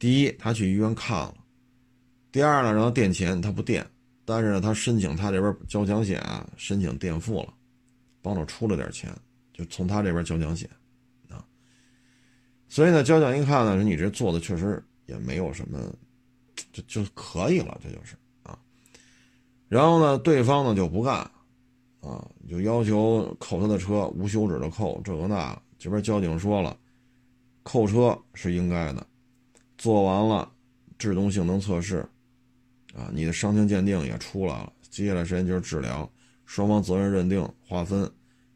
[0.00, 1.32] 第一，他去医院看了；
[2.32, 3.86] 第二呢，让他垫钱，他不垫。
[4.24, 7.54] 但是呢，他申请他这边交强险啊，申请垫付了，
[8.20, 9.16] 帮着出了点钱，
[9.52, 10.68] 就从他这边交强险
[11.28, 11.46] 啊。
[12.68, 15.78] 所以呢，交警一看呢，说你这做的确实也没有什么，
[16.72, 18.58] 就就可以了，这就是啊。
[19.68, 21.16] 然后呢，对方呢就不干
[22.00, 25.60] 啊，就要求扣他的车，无休止的扣，这个那。
[25.82, 26.76] 这边交警说了，
[27.62, 29.06] 扣车是应该的，
[29.78, 30.52] 做完了
[30.98, 32.06] 制动性能测试，
[32.94, 36.06] 啊，你的伤情鉴定也出来了，接下来时间就是治疗，
[36.44, 38.06] 双方责任认定划分，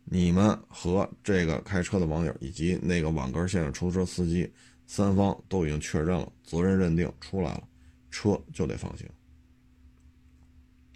[0.05, 4.47] 你们和这个开车的网友以及那个网格线的出租车司机
[4.87, 7.63] 三方都已经确认了，责任认定出来了，
[8.15, 9.05] 车就得放行，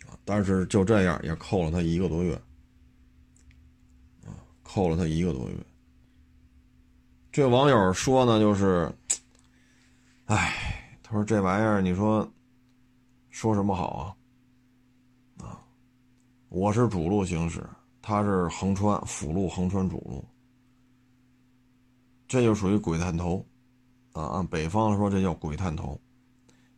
[0.07, 2.33] 啊，但是就这样也扣了他一个多月，
[4.25, 4.31] 啊，
[4.63, 5.57] 扣了他一个多月。
[7.33, 8.89] 这网友说呢，就是，
[10.27, 12.33] 哎，他说这玩意儿，你说
[13.31, 14.15] 说什么好
[15.39, 15.45] 啊？
[15.45, 15.61] 啊，
[16.49, 17.69] 我是主路行驶，
[18.01, 20.25] 他是横穿辅路横穿主路，
[22.29, 23.45] 这就属于鬼探头
[24.13, 24.23] 啊！
[24.35, 26.01] 按北方说，这叫鬼探头，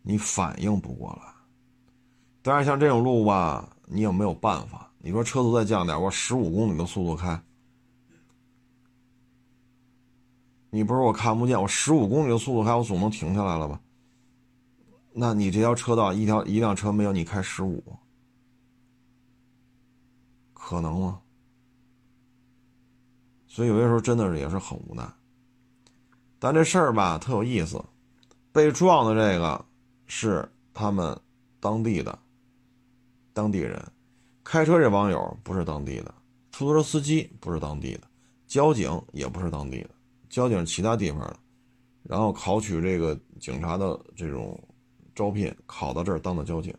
[0.03, 1.33] 你反应不过来。
[2.43, 4.91] 但是像这种路吧，你有没有办法？
[4.99, 7.43] 你说车速再降点，我十五公里的速度开。
[10.71, 13.81] 你不是我看不见，我十五公里的速度开，我总能停下来了吧？
[15.13, 17.83] 那你这条车道一条一辆车没有，你开十五，
[20.53, 21.21] 可能吗？
[23.49, 25.05] 所以有些时候真的是也是很无奈。
[26.39, 27.85] 但这事儿吧特有意思，
[28.53, 29.65] 被撞的这个
[30.11, 31.17] 是他们
[31.61, 32.19] 当地的
[33.33, 33.81] 当地人，
[34.43, 36.13] 开车这网友不是当地的，
[36.51, 38.03] 出租车司机不是当地的，
[38.49, 39.91] 交警也不是当地的。
[40.29, 41.39] 交警其他地方的，
[42.03, 44.61] 然后考取这个警察的这种
[45.15, 46.75] 招聘，考到这儿当的交警，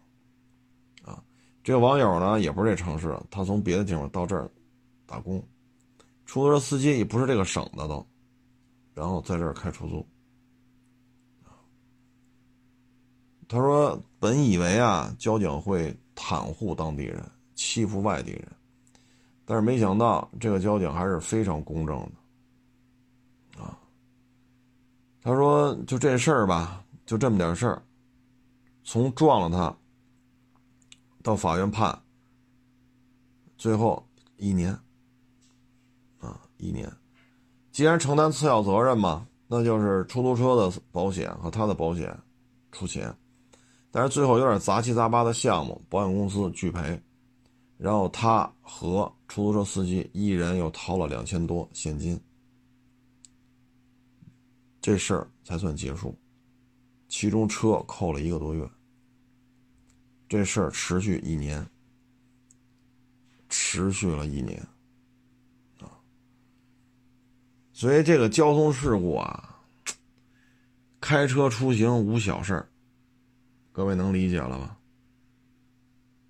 [1.04, 1.24] 啊，
[1.63, 4.52] 这个网友呢也不是这城市，他从别的地方到这儿
[5.06, 5.41] 打工，
[6.26, 8.06] 出租车司机也不是这个省的都，
[8.94, 10.06] 然后在这儿开出租，
[13.52, 17.22] 他说本以为啊交警会袒护当地人，
[17.54, 18.48] 欺负外地人，
[19.44, 22.00] 但是没想到这个交警还是非常公正
[23.58, 23.62] 的。
[23.62, 23.78] 啊
[25.22, 27.84] 他说：“就这事儿吧，就这么点事儿，
[28.86, 29.76] 从撞了他
[31.22, 32.02] 到法院判，
[33.58, 34.02] 最后
[34.38, 34.72] 一年，
[36.20, 36.90] 啊，一年。
[37.74, 42.18] 既然承担次要责任嘛，那就是出租车的保险和他的保险
[42.72, 43.14] 出钱，
[43.92, 46.98] 但是最后有点杂七杂八的项目，保险公司拒赔，
[47.78, 52.20] 然后他和出租车司机一人又掏了两千多现金。”
[54.82, 56.18] 这事儿才算结束，
[57.08, 58.68] 其中车扣了一个多月。
[60.30, 61.64] 这事儿持续一年，
[63.50, 64.58] 持续了一年，
[65.82, 65.92] 啊，
[67.74, 69.60] 所以这个交通事故啊，
[71.02, 72.66] 开车出行无小事，
[73.72, 74.78] 各位能理解了吧？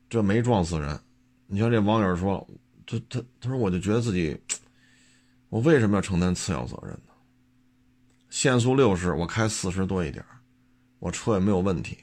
[0.10, 1.00] 这没撞死人，
[1.48, 2.46] 你像这网友说，
[2.86, 4.40] 他他他说，我就觉得自己，
[5.50, 7.14] 我为什么要承担次要责任呢？
[8.30, 10.24] 限速六十，我开四十多一点
[11.00, 11.98] 我车也没有问题。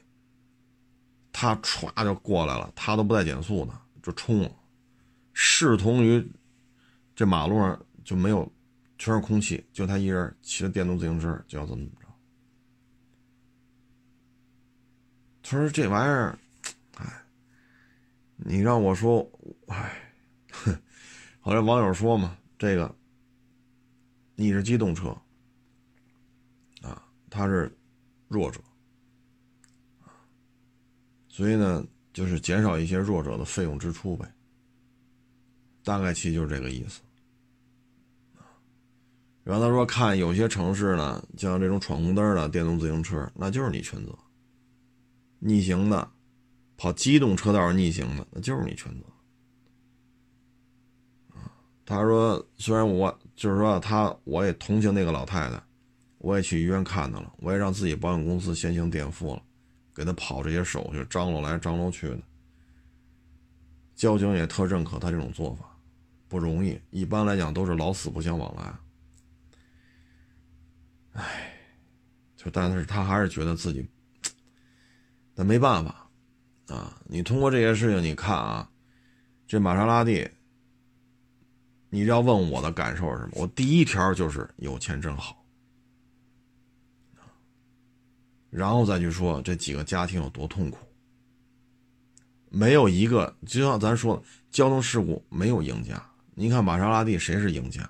[1.32, 3.72] 他歘就过来了，他都不带减速的
[4.02, 4.50] 就冲了，
[5.32, 6.26] 视同于
[7.14, 8.50] 这马路上就没有
[8.98, 12.08] 全是空气，就他一人骑着电动自行车就要这么着。
[15.50, 16.38] 他说这玩意儿，
[16.98, 17.24] 哎，
[18.36, 19.26] 你让我说，
[19.68, 20.12] 哎，
[21.40, 22.94] 后来网友说嘛，这个
[24.34, 25.08] 你是机动车。
[26.82, 27.74] 啊他是
[28.28, 28.60] 弱者
[31.28, 31.82] 所以呢，
[32.12, 34.30] 就是减少一些弱者的费用支出呗。
[35.82, 37.00] 大概其就是这个意思
[39.44, 44.14] 然后他说，看有些城市呢，像这种闯红灯的电动自行车，那就是你全责。
[45.38, 46.10] 逆行的，
[46.76, 49.04] 跑机动车道逆行的，那就是你全责。
[51.84, 55.62] 他说，虽然我就是说他，我也同情那个老太太。
[56.20, 59.42] 我也去医院看他了，我也让自己保险公司先行垫付了，
[59.94, 62.20] 给他跑这些手续，张罗来张罗去的。
[63.94, 65.78] 交警也特认可他这种做法，
[66.26, 68.74] 不容易，一般来讲都是老死不相往来。
[71.12, 71.54] 唉，
[72.36, 73.88] 就但是他还是觉得自己，
[75.38, 76.10] 那没办法
[76.66, 77.00] 啊。
[77.06, 78.68] 你通过这些事情，你看啊，
[79.46, 80.28] 这玛莎拉蒂，
[81.90, 83.30] 你要问我的感受是什么？
[83.34, 85.46] 我第一条就是有钱真好。
[88.50, 90.78] 然后再去说这几个家庭有多痛苦，
[92.48, 96.04] 没有一个就像咱说的，交通事故没有赢家。
[96.34, 97.88] 你看玛莎拉蒂谁是赢家？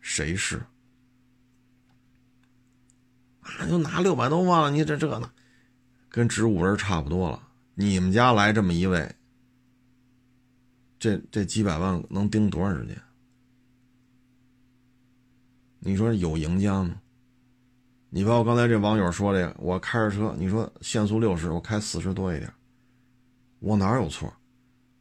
[0.00, 0.62] 谁是？
[3.40, 5.32] 啊就拿六百多万了，你这这呢，
[6.08, 7.48] 跟植物人差不多了。
[7.74, 9.14] 你们家来这么一位，
[10.98, 13.00] 这这几百万能盯多长时间？
[15.80, 17.00] 你说有赢家吗？
[18.10, 22.52] 你包括刚才这网友说的，我开着车，你说限速六十，我开四十多一点，
[23.60, 24.32] 我哪有错？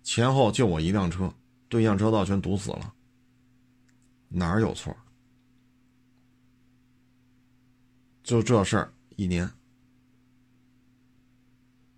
[0.03, 1.33] 前后就我一辆车，
[1.67, 2.93] 对向车道全堵死了，
[4.27, 4.95] 哪儿有错？
[8.23, 9.49] 就这事儿一年，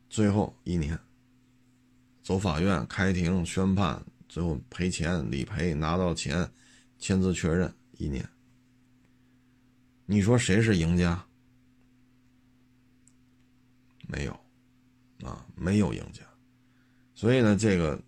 [0.10, 1.00] 最后一年，
[2.24, 6.52] 走法院开庭宣判，最后赔钱理赔拿到钱，
[6.98, 8.28] 签字确认一年。
[10.06, 11.24] 你说谁是赢家？
[14.08, 14.32] 没有，
[15.24, 16.24] 啊，没有赢家。
[17.14, 18.02] 所以呢，这个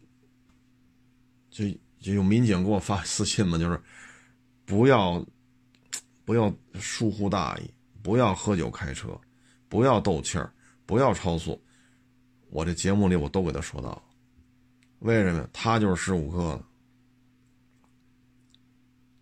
[1.51, 1.65] 就
[1.99, 3.79] 就有民警给我发私信嘛，就是
[4.65, 5.23] 不要
[6.25, 9.19] 不要疏忽大意，不要喝酒开车，
[9.69, 10.51] 不要斗气儿，
[10.87, 11.61] 不要超速。
[12.51, 13.99] 我这节目里我都给他说到，
[14.99, 15.49] 为什么？
[15.51, 16.63] 他就是十五克，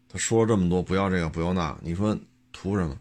[0.10, 2.20] 他说了这么多，不要这个，不要那，你说。
[2.52, 3.00] 图什么？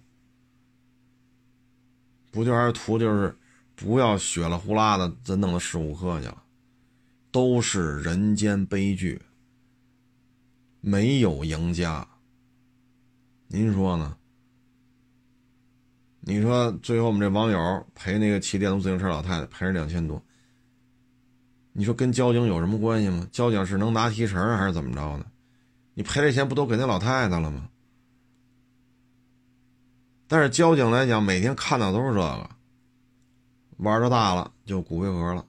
[2.31, 3.35] 不就还是图就是
[3.75, 6.43] 不要血了呼啦的，再弄到十五克去了，
[7.33, 9.21] 都是人间悲剧，
[10.83, 12.07] 没有赢家。
[13.49, 14.18] 您说呢？
[16.29, 20.23] 你说最后我们这网友赔那个骑电动自行车老太太赔了两千多，
[21.73, 23.27] 你说跟交警有什么关系吗？
[23.33, 25.25] 交警是能拿提成还是怎么着呢？
[25.95, 27.71] 你赔这钱不都给那老太太了吗？
[30.27, 32.51] 但是交警来讲，每天看到都是这个，
[33.79, 35.47] 玩的大了就骨灰盒了，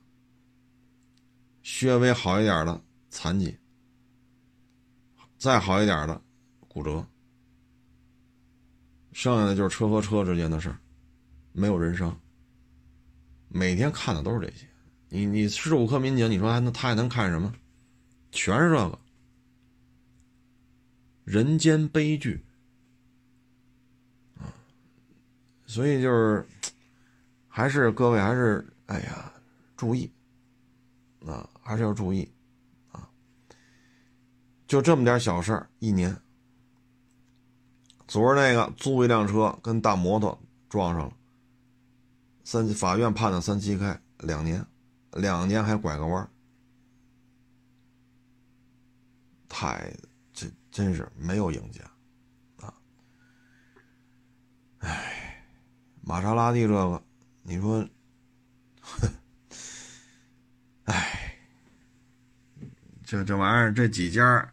[1.62, 3.54] 稍微好一点的残疾，
[5.38, 6.22] 再好一点的
[6.70, 7.06] 骨折，
[9.12, 10.78] 剩下的就是车和车之间的事儿，
[11.52, 12.18] 没有人伤。
[13.48, 14.68] 每天看的都是这些，
[15.10, 17.52] 你你十五克民警，你说还能他还能看什么？
[18.32, 19.00] 全是这个，
[21.24, 22.40] 人间悲剧
[24.38, 24.54] 啊。
[25.66, 26.46] 所以就是，
[27.48, 29.34] 还是各位还是哎呀，
[29.76, 30.12] 注意，
[31.26, 32.32] 啊，还是要注意，
[32.92, 33.10] 啊，
[34.68, 36.16] 就这么点小事儿，一年。
[38.10, 41.14] 昨儿那个租一辆车跟大摩托撞上了，
[42.44, 44.66] 三法院判的三七开两年，
[45.12, 46.28] 两年还拐个弯
[49.48, 49.94] 太
[50.34, 52.74] 这真是没有赢家，啊，
[54.80, 55.16] 哎。
[56.02, 57.04] 玛莎拉蒂这个，
[57.44, 57.88] 你说，
[60.86, 61.38] 哎，
[63.04, 64.52] 这这玩意儿，这几家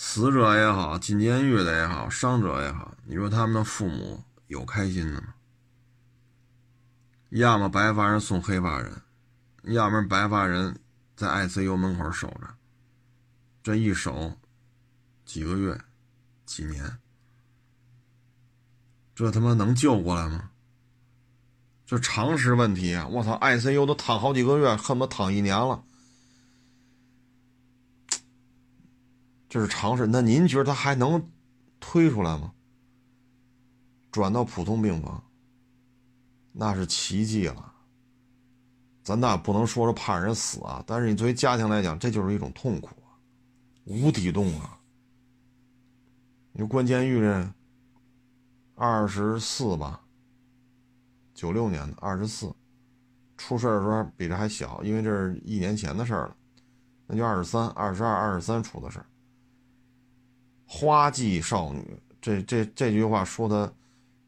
[0.00, 5.34] 死者也好，进监狱的也好，伤者也好，你说他们的父母有开心的吗？
[7.30, 9.02] 要么白发人送黑发人，
[9.64, 10.78] 要么白发人
[11.16, 12.48] 在 ICU 门口守着，
[13.60, 14.32] 这一守
[15.24, 15.76] 几个月、
[16.46, 16.98] 几年。
[19.16, 20.50] 这他妈能救过来吗？
[21.84, 23.08] 这常识问题啊！
[23.08, 25.82] 我操，ICU 都躺好几个月，恨不得躺一年了。
[29.48, 30.06] 这是常识。
[30.06, 31.30] 那您觉得他还能
[31.80, 32.52] 推出来吗？
[34.10, 35.22] 转到普通病房，
[36.52, 37.72] 那是奇迹了。
[39.02, 42.90] 咱那不能说是怕人死啊，但是你作为家庭来讲，这就是一种痛苦，
[43.84, 44.78] 无底洞啊。
[46.52, 47.52] 你关监狱这。
[48.80, 50.00] 二十四吧，
[51.34, 52.54] 九六年的二十四，
[53.36, 56.36] 出事的时候比这还小，因为这是一年前的事了，
[57.04, 59.06] 那就二十三、二十二、二十三出的事儿。
[60.68, 61.82] 花季少女，
[62.20, 63.72] 这这这句话说的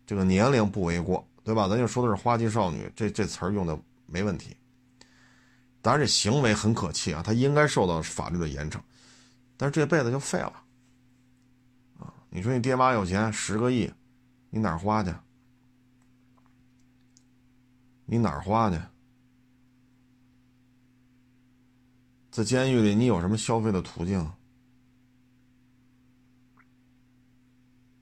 [0.07, 1.68] 这个年龄不为过，对吧？
[1.68, 4.57] 咱就说的是花季少女，这这词儿用的没问题。
[5.83, 8.81] 当然，这行为很可气啊，他应该受到法律的严惩，
[9.56, 10.62] 但是这辈子就废了
[11.98, 12.12] 啊！
[12.31, 13.92] 你说你爹妈有钱，十个亿。
[14.52, 15.15] 你哪儿花去？
[18.04, 18.77] 你哪儿花去？
[22.31, 24.29] 在监狱里，你有什么消费的途径？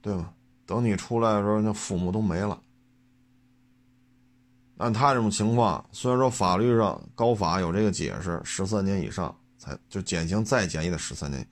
[0.01, 0.33] 对吧？
[0.65, 2.61] 等你出来的时候，那父母都没了。
[4.77, 11.45] 按他这种情况，虽然说法律上高法有这个解释，十三年以上才就减刑，再减也得十三年。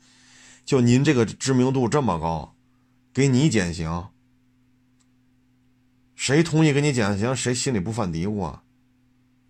[0.63, 2.55] 就您这个知名度这么高，
[3.13, 4.07] 给你减刑。
[6.15, 8.63] 谁同意给你减刑，谁心里不犯嘀咕啊？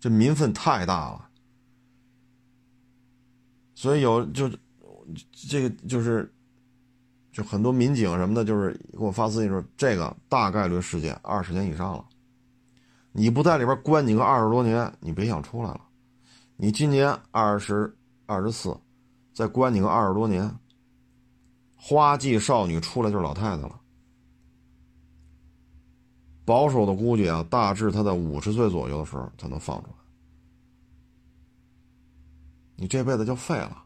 [0.00, 1.28] 这民愤太大了，
[3.74, 4.50] 所以有就
[5.48, 6.32] 这个就是
[7.38, 12.04] 就很多民警什么的，就是给我发私信说，这个大概率事件二十年以上了。
[13.12, 15.80] 你不在里边关你个二十多年，你别想出来了。
[16.56, 18.76] 你今年二十二十四，
[19.32, 20.52] 再关你个二十多年，
[21.76, 23.80] 花季少女出来就是老太太了。
[26.44, 29.94] 保守的估计啊，大致她在五十岁左右的时候才能放出来。
[32.74, 33.84] 你这辈子就废了。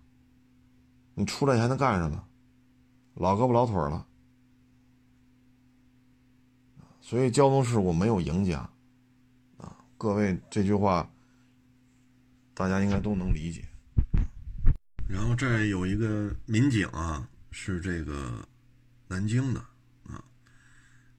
[1.12, 2.24] 你出来还能干什么？
[3.14, 4.06] 老胳膊老腿了。
[7.00, 8.58] 所以交通事故没有赢家
[9.58, 9.76] 啊。
[9.98, 11.10] 各位，这句话
[12.54, 13.64] 大家应该都能理解。
[15.08, 18.48] 然后这有一个民警啊，是这个
[19.08, 19.60] 南京的
[20.04, 20.24] 啊，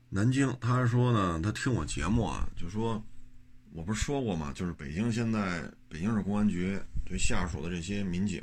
[0.09, 2.99] 南京，他说呢，他听我节目啊，就说，
[3.71, 4.51] 我不是说过吗？
[4.55, 8.41] 就是北京现在北京市公安局对下属的这些民警，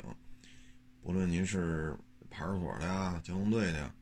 [1.01, 1.97] 不论您是
[2.31, 3.93] 派出所的呀、交通队的呀，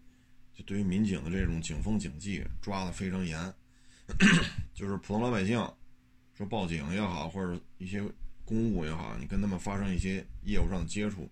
[0.53, 3.53] 就对于民警的这种警风警纪抓的非常严，
[4.73, 5.59] 就是普通老百姓。
[6.36, 8.01] 说报警也好，或者一些
[8.45, 11.30] 公务也好，你跟他们发生一些业务上的接触，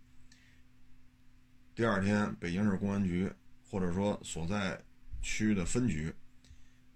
[1.73, 3.31] 第二天北京市公安局
[3.69, 4.77] 或者说所在
[5.21, 6.13] 区的分局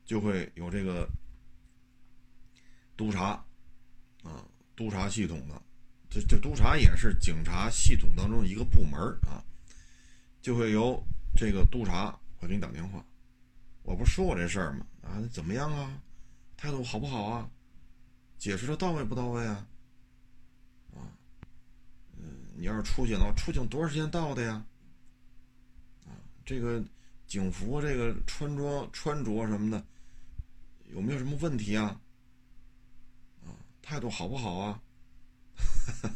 [0.03, 1.07] 就会有这个
[2.97, 3.41] 督查
[4.23, 4.45] 啊，
[4.75, 5.61] 督查系统的，
[6.09, 9.41] 这这督查也是警察系统当中一个部门啊，
[10.41, 11.01] 就会由
[11.35, 13.05] 这个督查会给你打电话，
[13.83, 14.85] 我不是说我这事儿吗？
[15.03, 16.01] 啊，怎么样啊？
[16.57, 17.49] 态度好不好啊？
[18.37, 19.67] 解释的到位不到位啊？
[20.95, 21.13] 啊，
[22.17, 24.65] 嗯，你要是出警的话，出警多长时间到的呀？
[26.05, 26.83] 啊，这个
[27.27, 29.85] 警服这个穿着穿着什么的，
[30.91, 32.01] 有没有什么问题啊？
[33.45, 34.81] 啊，态度好不好啊？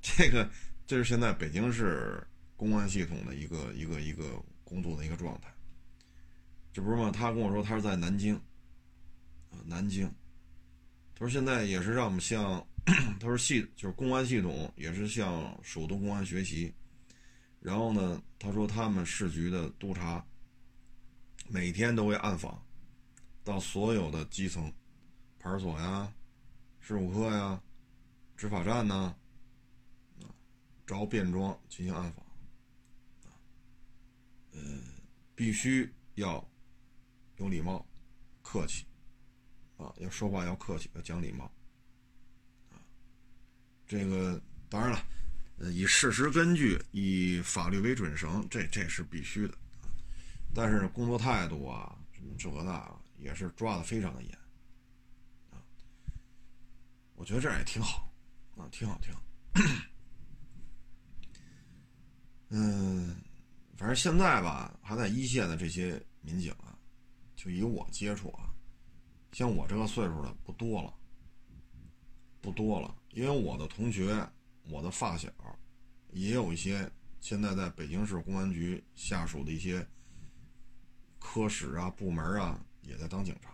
[0.00, 0.48] 这个
[0.86, 2.26] 这是现在北京市
[2.56, 5.52] 公安系统的一个一个一个工作的一个状态。
[6.72, 7.10] 这不是吗？
[7.10, 8.34] 他跟我说他是在南京，
[9.50, 10.06] 啊，南京。
[11.14, 12.62] 他说：“现在也是让我们向，
[13.18, 16.70] 他说系就是公安系统也是向首都公安学习。
[17.60, 20.22] 然后呢，他说他们市局的督查
[21.48, 22.62] 每天都会暗访
[23.42, 24.70] 到所有的基层
[25.38, 26.12] 派出所呀、
[26.80, 27.58] 事务科呀、
[28.36, 29.14] 执法站呐，
[30.84, 32.25] 着便装进行暗访。
[34.56, 34.62] 呃，
[35.34, 36.44] 必须要
[37.36, 37.86] 有礼貌、
[38.42, 38.86] 客气。”
[39.76, 41.44] 啊，要说话要客气，要讲礼貌。
[42.70, 42.80] 啊，
[43.86, 44.40] 这个
[44.70, 45.06] 当然了，
[45.58, 49.54] 呃，以事实根据，以法律为准绳，这这是必须的。
[50.54, 54.32] 但是工作态度啊，什么这个那也是抓的非常的严。
[55.50, 55.60] 啊，
[57.14, 58.10] 我觉得这样也挺好，
[58.56, 59.22] 啊，挺好，挺好。
[62.48, 63.14] 嗯，
[63.76, 66.76] 反正现在吧，还在一线的这些民警啊，
[67.34, 68.50] 就以我接触啊。
[69.32, 70.94] 像我这个岁数的不多了，
[72.40, 74.26] 不多了，因为我的同学、
[74.70, 75.28] 我的发小，
[76.10, 79.86] 也有一些现在在北京市公安局下属的一些
[81.18, 83.50] 科室啊、部门啊，也在当警察。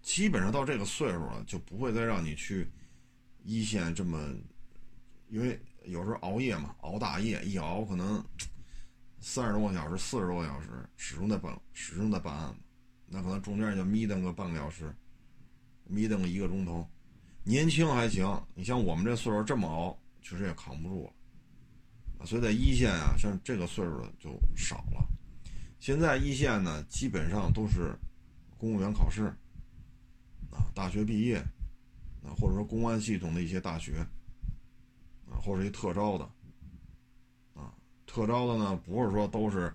[0.00, 2.70] 基本上到这个岁数了，就不会再让你去
[3.42, 4.18] 一线这么，
[5.28, 8.24] 因为有时候熬夜嘛，熬大夜，一熬可能
[9.20, 12.54] 三十多个小时、四十多个小时，始终在办，始终在办案。
[13.06, 14.94] 那可能中间就眯瞪个半个小时，
[15.84, 16.88] 眯瞪个一个钟头。
[17.44, 22.26] 年轻还行，你像我们这岁数这么熬，确实也扛不住了。
[22.26, 25.06] 所以在一线啊，像这个岁数的就少了。
[25.78, 27.94] 现在一线呢，基本上都是
[28.56, 29.24] 公务员考试
[30.50, 31.36] 啊，大学毕业
[32.22, 34.02] 啊，或者说公安系统的一些大学，
[35.44, 36.24] 或者一特招的
[37.54, 37.72] 啊，
[38.06, 39.72] 特招的呢，不是说都是。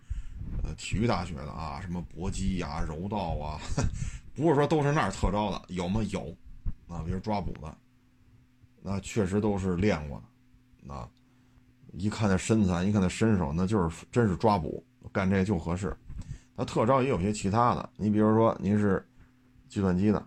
[0.64, 3.60] 呃，体育大学的啊，什么搏击呀、柔道啊，
[4.34, 6.02] 不是说都是那儿特招的，有吗？
[6.10, 6.36] 有，
[6.88, 7.78] 啊，比如抓捕的，
[8.82, 10.22] 那确实都是练过
[10.88, 11.08] 的，啊，
[11.92, 15.96] 一看那身材，一看那身手，那就是真是抓捕，干这个就合适。
[16.56, 19.06] 那特招也有些其他的，你比如说您是
[19.68, 20.26] 计算机的，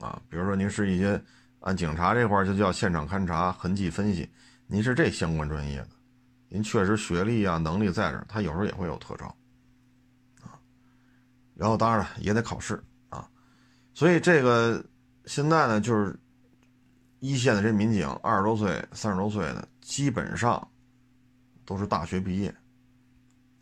[0.00, 1.22] 啊，比如说您是一些
[1.64, 4.28] 按警察这块就叫现场勘查、痕迹分析，
[4.66, 5.88] 您是这相关专业的。
[6.50, 9.24] 您确实学历啊能力在这儿，他有时候也会有特招，
[10.42, 10.60] 啊，
[11.54, 13.26] 然后当然了也得考试啊，
[13.94, 14.84] 所以这个
[15.24, 16.14] 现在呢就是
[17.20, 20.70] 一线的这民警二十多岁、三十多岁的，基本上
[21.64, 22.54] 都是大学毕业，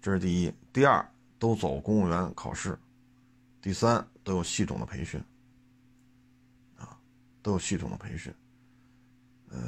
[0.01, 2.73] 这是第一；第二都走公务员考试；
[3.63, 5.23] 第三都有系统的培训，
[7.43, 8.32] 都有系统的培训，
[9.51, 9.59] 呃。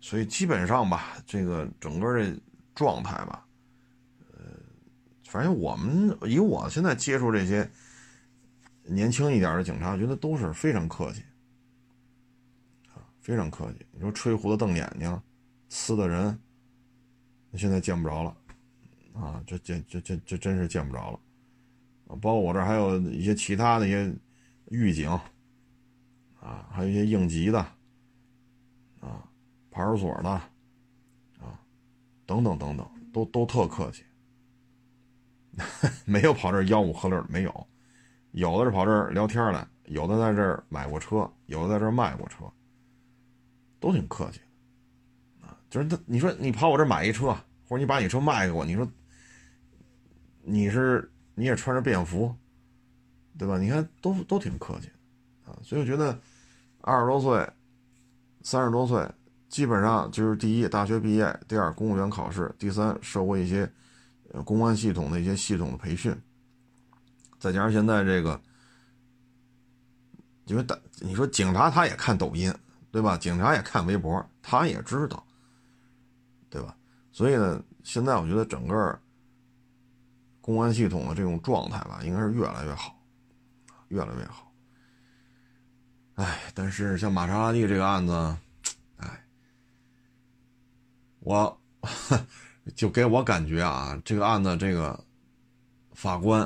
[0.00, 2.34] 所以基本上吧，这个整个这
[2.74, 3.44] 状态吧，
[4.32, 4.38] 呃，
[5.24, 7.68] 反正我们以我现在接触这些
[8.84, 11.22] 年轻一点的警察，我觉得都是非常客气，
[12.94, 13.84] 啊，非常客气。
[13.90, 15.20] 你说吹胡子瞪眼睛，
[15.68, 16.38] 呲的人，
[17.54, 18.36] 现在见不着了，
[19.12, 21.20] 啊，这这这这这真是见不着了，
[22.06, 24.10] 啊，包括我这还有一些其他的一些
[24.70, 25.10] 狱警，
[26.48, 27.58] 啊，还有一些应急的，
[29.00, 29.24] 啊。
[29.70, 30.28] 派出所的，
[31.38, 31.60] 啊，
[32.26, 34.02] 等等等等，都都特客气，
[36.04, 37.66] 没有跑这儿吆五喝六的，没有，
[38.32, 42.50] 有的是跑这儿聊天来，有的在这儿买过车，有的在这儿卖过车，
[43.78, 44.40] 都挺客气，
[45.42, 47.26] 啊，就是他，你说你跑我这儿买一车，
[47.68, 48.90] 或者你把你车卖给我，你说
[50.42, 52.34] 你是你也穿着便服，
[53.38, 53.58] 对吧？
[53.58, 54.90] 你看都都挺客气，
[55.44, 56.18] 啊，所以我觉得
[56.88, 57.46] 二十多岁、
[58.42, 59.06] 三十多岁。
[59.48, 63.70] 基本上就是第一，大学毕业；第二，公务员考试；第三，受过一些
[64.44, 66.14] 公安系统的一些系统的培训。
[67.38, 68.38] 再加上现在这个，
[70.44, 72.54] 因为大你说警察他也看抖音，
[72.90, 73.16] 对吧？
[73.16, 75.24] 警察也看微博，他也知道，
[76.50, 76.76] 对吧？
[77.10, 79.00] 所以呢，现在我觉得整个
[80.42, 83.00] 公安系统的这种状态吧，应该是越来越好，
[83.88, 84.47] 越来越好。
[86.18, 88.12] 哎，但是像玛莎拉蒂这个案子。
[88.96, 89.24] 哎
[91.20, 91.60] 我
[92.74, 94.98] 就给我感觉啊，这个案子这个
[95.92, 96.42] 法官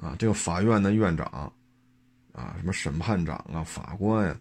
[0.00, 1.52] 啊，这个法院的院长
[2.32, 4.40] 啊，什么审判长啊，法官呀，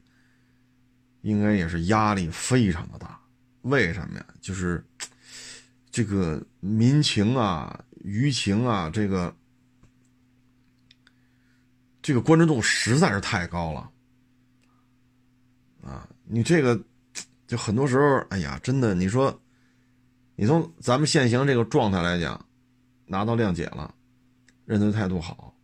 [1.22, 3.20] 应该也是压力非常的大。
[3.64, 4.26] 为什么呀？
[4.40, 4.82] 就是
[5.92, 9.36] 这个民情啊、舆情啊，这个
[12.02, 13.92] 这个关注度实在是太高了！
[16.26, 16.80] 你这个。
[17.48, 19.40] 就很多时候，哎呀，真的，你说，
[20.36, 22.44] 你从咱们现行这个状态来讲，
[23.06, 23.94] 拿到谅解了，
[24.66, 25.56] 认罪态度好，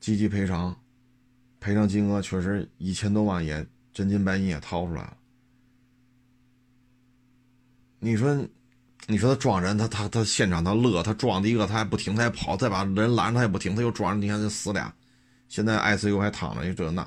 [0.00, 0.74] 积极赔偿，
[1.60, 5.18] 赔偿金额确实一千多万也真金白银也掏出来了。
[7.98, 8.34] 你说，
[9.06, 14.90] 你说他撞人，他他他现场他乐，他撞第一个他还不停，他还跑，再把人拦着他也不停，他又撞人，你看这死俩，
[15.50, 17.06] 现在 ICU 还躺着一这那，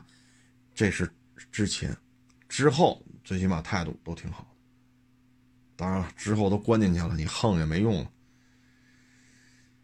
[0.75, 1.09] 这是
[1.51, 1.97] 之前，
[2.47, 3.03] 之后。
[3.27, 4.55] 最起码态度都挺好，
[5.75, 8.09] 当然了，之后都关进去了，你横也没用了。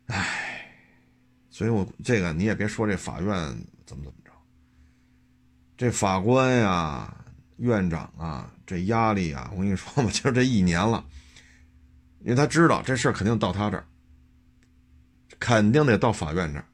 [0.06, 0.74] 唉，
[1.50, 3.36] 所以我这个你也别说这法院
[3.86, 4.32] 怎么怎么着，
[5.76, 7.14] 这法官呀、
[7.58, 11.06] 院长啊，这压力啊，我跟你说吧，就这一年了，
[12.22, 13.86] 因为他知道这事儿肯定到他这儿，
[15.38, 16.66] 肯定得到法院这儿。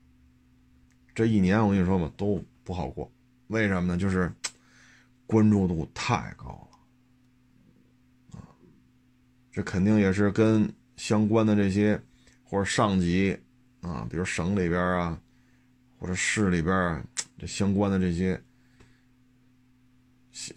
[1.16, 3.12] 这一年我跟你说吧，都不好过，
[3.48, 3.98] 为什么呢？
[3.98, 4.32] 就是。
[5.30, 8.50] 关注度太高了，啊，
[9.52, 10.68] 这肯定也是跟
[10.98, 12.02] 相关的这些
[12.44, 13.38] 或者上级
[13.82, 15.22] 啊，比如省里边啊，
[16.00, 17.06] 或者市里边
[17.38, 18.42] 这相关的这些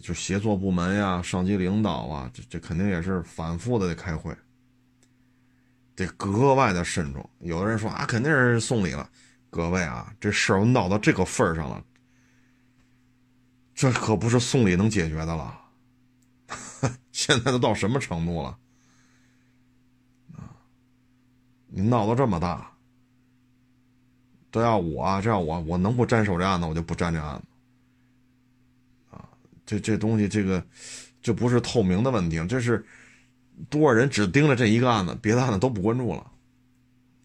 [0.01, 4.35] 就协作部门呀、上级领导啊，这这肯定也是反复的得开会，
[5.95, 7.29] 得格外的慎重。
[7.41, 9.07] 有的人说啊，肯定是送礼了，
[9.51, 11.85] 各位啊，这事儿闹到这个份儿上了。
[13.75, 15.59] 这可不是送礼能解决的了，
[17.11, 18.57] 现在都到什么程度了？
[20.35, 20.55] 啊，
[21.67, 22.71] 你闹到这么大，
[24.51, 27.45] 都要我这样，我我能不沾手这案子，我就不沾这案子。
[29.15, 29.27] 啊，
[29.65, 30.63] 这这东西，这个
[31.21, 32.85] 这不是透明的问题，这是
[33.69, 36.31] 多少人只盯着这一个案子，别的案子都不关注了。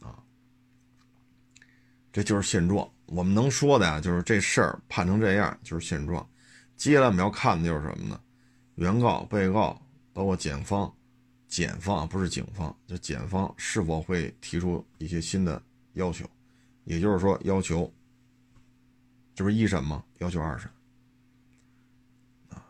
[0.00, 0.16] 啊，
[2.10, 2.90] 这就是现状。
[3.06, 6.26] 我们能说的呀，就是这事儿判成这样，就是现状。
[6.78, 8.18] 接下来我们要看的就是什么呢？
[8.76, 9.78] 原告、被告，
[10.12, 10.90] 包括检方，
[11.48, 15.60] 检方不是警方，就检方是否会提出一些新的
[15.94, 16.24] 要求？
[16.84, 17.92] 也就是说，要求，
[19.34, 20.04] 这不是一审吗？
[20.18, 20.70] 要求二审！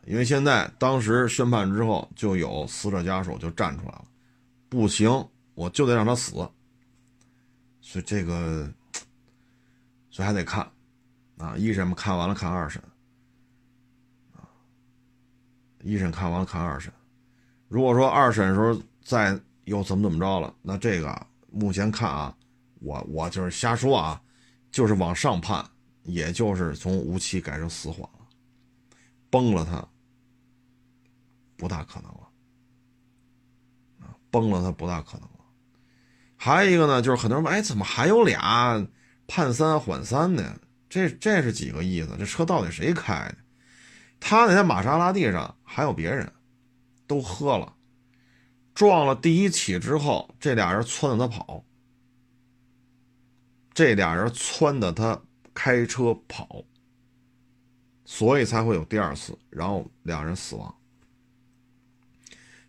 [0.07, 4.05] 因为现在当时宣判之后，就有死者家属就站出来了，
[4.71, 6.33] 不行，我就得让他死。
[7.83, 8.67] 所以这个，
[10.11, 10.67] 所以还得看
[11.37, 11.55] 啊！
[11.59, 12.83] 一审看完了，看二审。
[15.89, 16.93] 一审看完了，看二审。
[17.67, 22.37] 如果说二审的时候再又怎么怎么着了，那这个目前看啊，
[22.81, 24.21] 我我就是瞎说啊，
[24.71, 25.65] 就是往上判，
[26.03, 28.27] 也就是从无期改成死缓了，
[29.31, 29.83] 崩了他
[31.57, 32.29] 不大可能了
[34.01, 35.45] 啊，崩了他不大可能了。
[36.37, 38.87] 还有一个呢，就是很多人问，哎，怎么还有俩
[39.27, 40.61] 判三缓三的？
[40.91, 42.15] 这这是几个意思？
[42.19, 43.37] 这车到底谁开的？
[44.21, 46.33] 他那天玛莎拉蒂上还有别人，
[47.07, 47.77] 都喝了，
[48.75, 51.65] 撞了第一起之后，这俩人撺掇他跑，
[53.73, 55.21] 这俩人撺掇他
[55.55, 56.65] 开车跑，
[58.05, 60.75] 所以才会有第二次，然后两人死亡。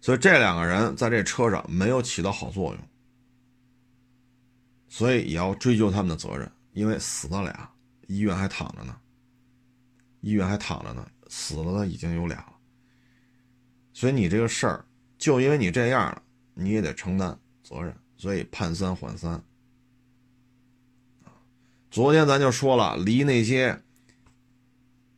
[0.01, 2.83] 所以这两个人在这车上没有起到好作用，
[4.87, 7.69] 所以也要追究他们的责任，因为死了俩，
[8.07, 8.95] 医院还躺着呢，
[10.21, 12.53] 医院还躺着呢，死了的已经有俩了。
[13.93, 14.85] 所以你这个事儿，
[15.17, 16.21] 就因为你这样了，
[16.53, 19.41] 你也得承担责任，所以判三缓三。
[21.89, 23.81] 昨天咱就说了，离那些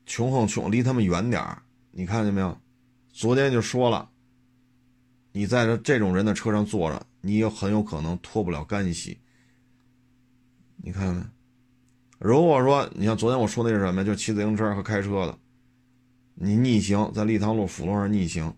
[0.05, 2.55] 穷横穷，离他们远点儿你看见没有？
[3.11, 4.09] 昨天就说了。
[5.33, 9.17] 你在这这种人的车上坐着，你也很有可能脱不了干系。
[10.75, 11.31] 你看看，
[12.19, 15.39] 如果说你像昨天我说那是什么，就骑自行车和开车的，
[16.43, 18.51] 你逆行在立汤路辅路上逆行，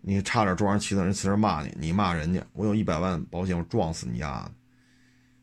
[0.00, 4.52] 你差点撞上骑的人，骑车骂你，你骂人家，我有一百万保险，我撞死你丫的。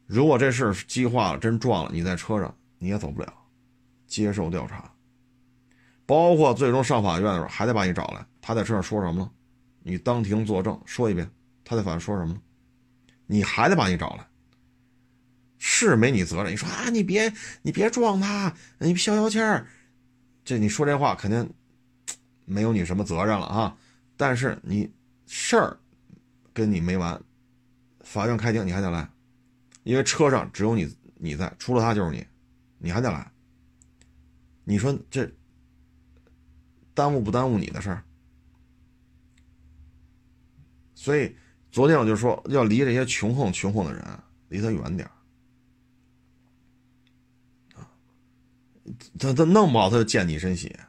[0.08, 3.32] 如果这事儿激化了，真撞了，你在车上你也走不了，
[4.08, 4.92] 接受调查，
[6.08, 9.32] 包括最终上法院的时候还得把你找来，他在车上说什么了？
[9.84, 11.30] 你当庭作证，说一遍，
[11.64, 12.42] 他在法院说什么了？
[13.28, 14.26] 你还得把你找来，
[15.60, 16.52] 是没你责任。
[16.52, 17.32] 你说啊，你别
[17.62, 19.68] 你别撞他，你消消气儿。
[20.48, 21.54] 这你说这话肯定
[22.46, 23.78] 没有你什么责任了啊。
[24.16, 24.90] 但是你
[25.26, 25.78] 事儿
[26.54, 27.22] 跟你没完，
[28.00, 29.10] 法院开庭你还得来，
[29.84, 32.26] 因为车上只有你你在，除了他就是你，
[32.78, 33.30] 你还得来。
[34.64, 35.30] 你说这
[36.94, 38.02] 耽误不耽误你的事儿？
[40.96, 41.36] 所以，
[41.74, 44.02] 昨天我就说要离这些穷横穷横的人
[44.48, 45.12] 离他远点儿，
[49.20, 50.80] 他他弄不好他就溅你一身血。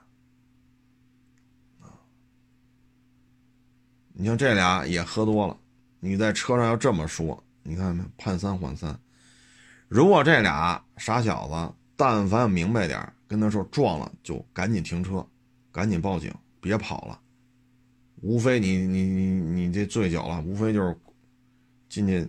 [4.12, 5.56] 你像这俩也喝多了，
[6.00, 8.98] 你在车上要这么说，你看没判三缓三。
[9.88, 15.24] 如果这俩傻小子但凡明白点跟他说撞了就赶紧停车，
[15.70, 17.20] 赶紧报警，别跑了。
[18.20, 19.24] 无非你你你
[19.66, 20.98] 你这醉酒了，无非就是
[21.88, 22.28] 进去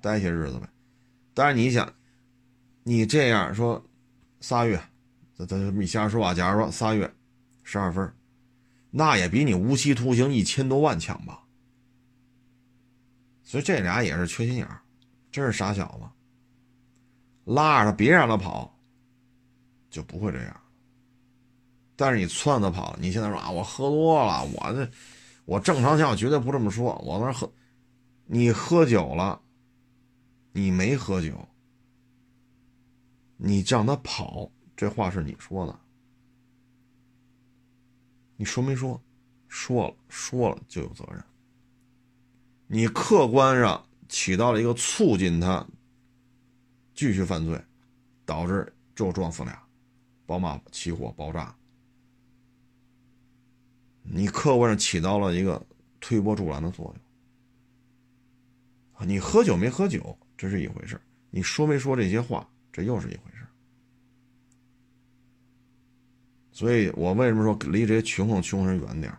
[0.00, 0.66] 待些日子呗。
[1.34, 1.92] 但是你想，
[2.82, 3.84] 你这样说，
[4.42, 4.78] 仨月，
[5.34, 6.34] 咱咱你瞎说啊。
[6.34, 7.10] 假如说仨月，
[7.62, 8.12] 十二分，
[8.90, 11.42] 那也比你无期徒刑一千多万强吧。
[13.42, 14.82] 所以这俩也是缺心眼儿，
[15.30, 16.08] 真是傻小子。
[17.44, 18.78] 拉着他，别让他跑，
[19.90, 20.60] 就不会这样。
[21.94, 24.90] 但是你撺他跑，你现在说啊，我喝多了，我这，
[25.44, 26.94] 我正常情况绝对不这么说。
[27.04, 27.52] 我那喝，
[28.24, 29.40] 你喝酒了，
[30.52, 31.48] 你没喝酒，
[33.44, 35.80] 你让他跑，这话是你说的，
[38.36, 39.02] 你说没说？
[39.48, 41.20] 说了，说了就有责任。
[42.68, 45.66] 你客观上起到了一个促进他
[46.94, 47.60] 继续犯罪，
[48.24, 49.60] 导致就撞死俩，
[50.24, 51.52] 宝马起火爆炸。
[54.04, 55.60] 你客观上起到了一个
[55.98, 56.94] 推波助澜的作
[59.00, 63.31] 用，你喝酒没喝酒这是一回事你说没说这些话这又是一回事
[66.62, 69.12] 所以我为什么说离这些穷横穷人远点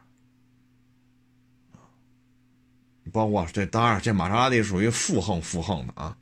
[3.12, 6.18] 包括这当然这玛莎拉蒂属于负横负横的啊，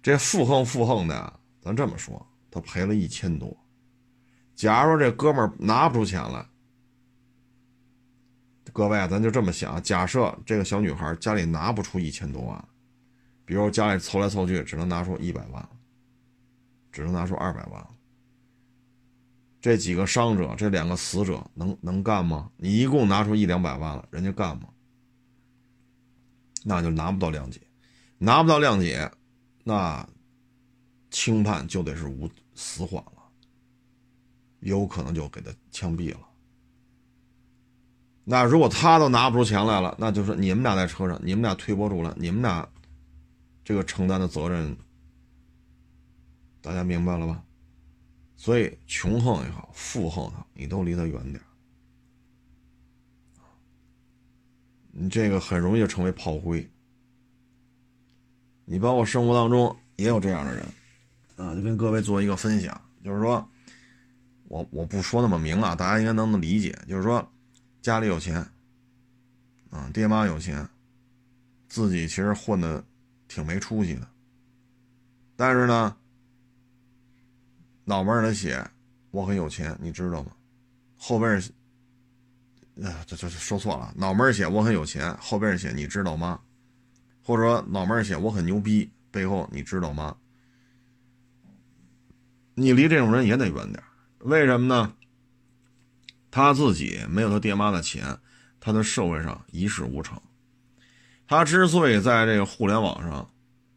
[0.00, 3.56] 这负横负横的，咱这么说，他赔了一千多，
[4.54, 6.46] 假如说这哥们儿拿不出钱来。
[8.72, 12.68] 各位，咱就这么想：假设这个小女孩家里拿不出一千多万，
[13.44, 15.68] 比如家里凑来凑去只能拿出一百万，
[16.92, 17.84] 只能拿出二百万，
[19.66, 22.48] 这几个伤者，这两个死者能能干吗？
[22.56, 24.68] 你一共拿出一两百万了，人家干吗？
[26.62, 27.60] 那就拿不到谅解，
[28.16, 29.10] 拿不到谅解，
[29.64, 30.08] 那
[31.10, 33.24] 轻判就得是无死缓了，
[34.60, 36.20] 有可能就给他枪毙了。
[38.22, 42.68] 那如果他都拿不出钱来了，那就是你们俩在车上，你们俩推波助澜，你们俩
[43.64, 44.76] 这个承担的责任，
[46.60, 47.42] 大家明白了吧？
[48.46, 51.40] 所以穷横也好，富横也好，你都离他远点
[54.92, 56.64] 你这个很容易就成为炮灰。
[58.64, 60.64] 你包括生活当中也有这样的人，
[61.34, 63.44] 啊，就跟各位做一个分享，就是说，
[64.44, 67.28] 我我不说那么明啊，大家应该能理解，就是说。
[67.82, 68.36] 家里有钱，
[69.70, 70.68] 啊，爹妈有钱，
[71.68, 72.84] 自己其实混的
[73.26, 74.08] 挺没出息的。
[75.34, 75.96] 但是呢，
[77.88, 78.62] 脑门上写
[79.12, 80.32] 我很有钱，你知道吗？
[80.98, 81.40] 后边
[82.82, 86.40] 呃，这这说错了，脑门写我很有钱，后边写你知道吗？
[87.22, 90.16] 或者说脑门写我很牛逼，背后你知道吗？
[92.54, 93.82] 你离这种人也得远点
[94.18, 94.92] 为什么呢？
[96.30, 98.18] 他自己没有他爹妈的钱，
[98.58, 100.20] 他在社会上一事无成。
[101.28, 103.30] 他之所以在这个互联网上，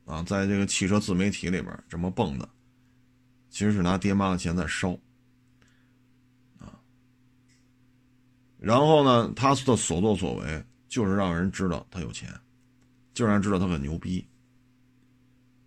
[0.05, 2.49] 啊，在这个汽车自媒体里边这么蹦的，
[3.49, 4.91] 其实是拿爹妈的钱在烧。
[6.59, 6.79] 啊
[8.57, 12.33] 然后呢，他的所作所为就是让人知道他有钱，
[13.13, 14.25] 就让人知道他很牛逼。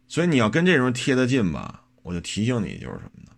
[0.09, 3.33] 所以你要跟这种人贴得近吧，我就提醒你，就是什么呢？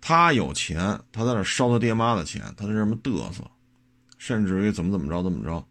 [0.00, 3.44] 他有钱，他在那烧他爹妈的钱，他是什么嘚瑟，
[4.16, 5.62] 甚至于怎么怎么着怎么着，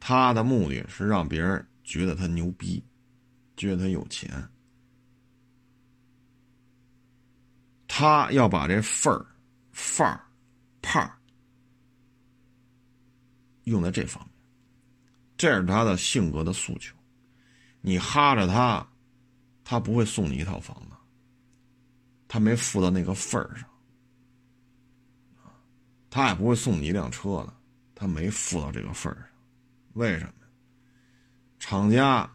[0.00, 2.82] 他的目的是让别人觉得他牛逼，
[3.58, 4.42] 觉得他有钱，
[7.98, 9.24] 他要把这份儿、
[9.72, 10.20] 范儿、
[10.82, 11.18] 派儿。
[13.64, 14.34] 用在这方面，
[15.38, 16.94] 这是他的性格的诉求。
[17.80, 18.86] 你哈着他，
[19.64, 20.96] 他不会送你一套房子，
[22.28, 23.66] 他没富到那个份儿上。
[26.10, 27.54] 他也不会送你一辆车的，
[27.94, 29.28] 他没富到这个份儿上。
[29.94, 30.32] 为什么？
[31.58, 32.30] 厂家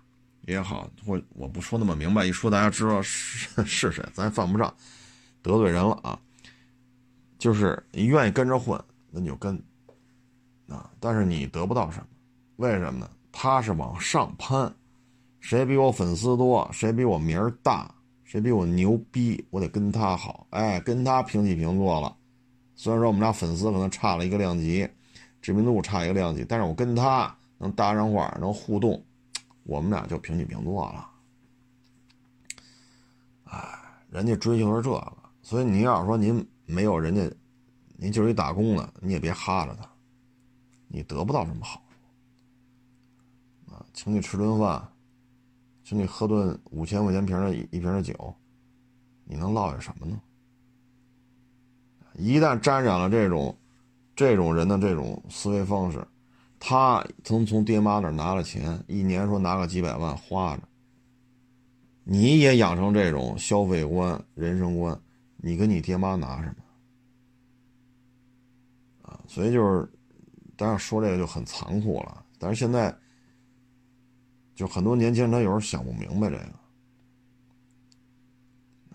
[0.48, 4.76] 也好，或我不说那么明白，一说大家知道是 是谁，咱犯不上
[5.42, 6.20] 得罪人了啊。
[7.38, 9.62] 就是你愿意跟着混，那你就跟。
[10.68, 10.90] 啊！
[11.02, 12.06] 但是你得不到什么，
[12.56, 13.10] 为什么呢？
[13.30, 14.74] 他是往上攀，
[15.42, 22.16] 谁比我粉丝多，谁比我名儿大，谁比我牛逼，我得跟他好，哎，跟他平起平坐了。
[22.74, 24.88] 虽然说我们俩粉丝可能差了一个量级，
[25.42, 29.04] 知名度差一个量级，但是我跟他能搭上话，能互动，
[29.64, 31.10] 我们俩就平起平坐了。
[33.44, 33.60] 哎，
[34.10, 35.14] 人家追求是这个，
[35.52, 37.30] 所以你要说您没有人家，
[37.98, 39.86] 您就是一打工的，你也别哈着他。
[40.88, 41.84] 你得不到什么好
[43.68, 44.82] 处啊，请你吃顿饭，
[45.84, 48.34] 请你喝顿五千块钱瓶的一瓶的酒，
[49.26, 50.22] 你能落下什么呢？
[52.14, 53.54] 一旦沾染了这种
[54.16, 56.08] 这种人的这种思维方式，
[56.62, 60.64] 他从从爹妈那拿了钱，一年说拿个几百万花着，
[62.06, 64.98] 你也养成这种消费观、人生观，
[65.42, 66.48] 你跟你爹妈拿什
[69.04, 69.10] 么？
[69.10, 69.92] 啊，所以就是。
[70.58, 72.96] 当然说这个就很残酷了，但是现在，
[74.54, 76.44] 就很多年轻人他有时候想不明白这个，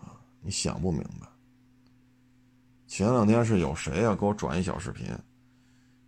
[0.00, 1.26] 啊，你想不明白。
[2.86, 5.08] 前两天是有谁呀给我转一小视频，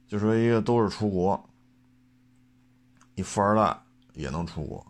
[0.07, 1.51] 就说一个都是出国，
[3.17, 3.77] 一富二代
[4.13, 4.87] 也能出国，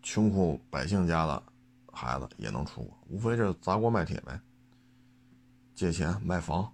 [0.00, 1.42] 穷苦百姓家的
[1.90, 4.40] 孩子也能出国，无非就是砸锅卖铁呗，
[5.74, 6.72] 借钱买房，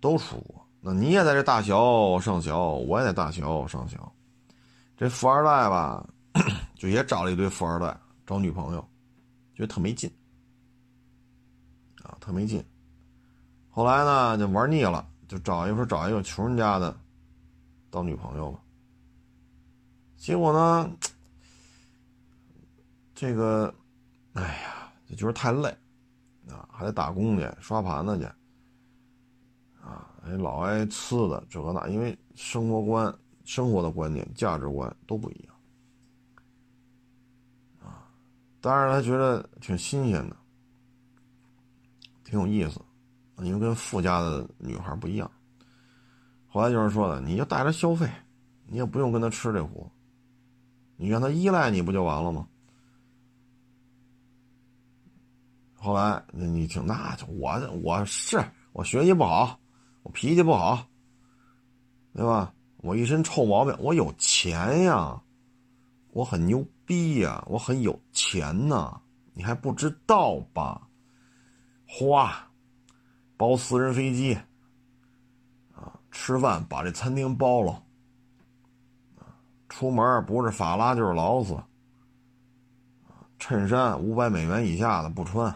[0.00, 0.64] 都出国。
[0.80, 1.72] 那你也在这大学
[2.20, 3.98] 上学，我也在大学上学。
[4.96, 6.08] 这富二代吧，
[6.76, 8.88] 就也找了一堆富二代找女朋友，
[9.54, 10.10] 觉得特没劲
[12.02, 12.64] 啊，特没劲。
[13.70, 16.96] 后来呢，就玩腻了，就找一会找一个穷人家的
[17.90, 18.60] 当女朋友吧。
[20.16, 20.90] 结果呢，
[23.14, 23.72] 这个，
[24.32, 25.76] 哎呀，就觉得太累，
[26.78, 28.24] 还得打工去刷盘子去。
[29.82, 33.12] 啊哎，老爱呲的这个那，因为生活观、
[33.44, 35.54] 生活的观念、价值观都不一样
[37.82, 38.06] 啊。
[38.60, 40.36] 当然，他觉得挺新鲜的，
[42.22, 42.80] 挺有意思，
[43.38, 45.28] 因为跟富家的女孩不一样。
[46.46, 48.08] 后来就是说的，你就带着消费，
[48.66, 49.90] 你也不用跟他吃这苦，
[50.96, 52.46] 你让他依赖你不就完了吗？
[55.78, 57.52] 后来你听，那就我
[57.82, 59.58] 我是我学习不好。
[60.02, 60.86] 我脾气不好，
[62.14, 62.52] 对吧？
[62.78, 63.76] 我一身臭毛病。
[63.78, 65.20] 我有钱呀，
[66.12, 68.98] 我很牛逼呀，我很有钱呐，
[69.34, 70.88] 你还不知道吧？
[71.86, 72.50] 花，
[73.36, 74.34] 包私人飞机，
[75.74, 77.82] 啊，吃饭把这餐厅包了，
[79.68, 81.56] 出门不是法拉就是劳斯，
[83.38, 85.54] 衬衫五百美元以下的不穿，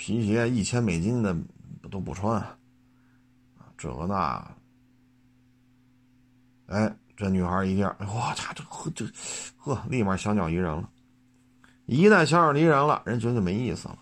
[0.00, 1.36] 皮鞋一千美金的。
[1.90, 2.40] 都不穿，
[3.76, 4.56] 这个那，
[6.66, 7.84] 哎，这女孩一见，
[8.14, 9.04] 哇，他这呵这，
[9.56, 10.88] 呵，立马小鸟依人了。
[11.86, 13.98] 一旦小鸟依人了，人觉得没意思了，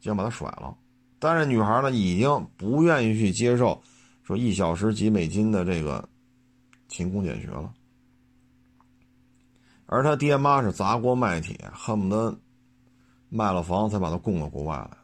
[0.00, 0.76] 就想把他甩了。
[1.20, 3.80] 但是女孩呢，已经不愿意去接受
[4.24, 6.08] 说一小时几美金的这个
[6.88, 7.72] 勤工俭学了。
[9.86, 12.36] 而他爹妈是砸锅卖铁，恨不得
[13.28, 15.03] 卖了房才把他供到国外来。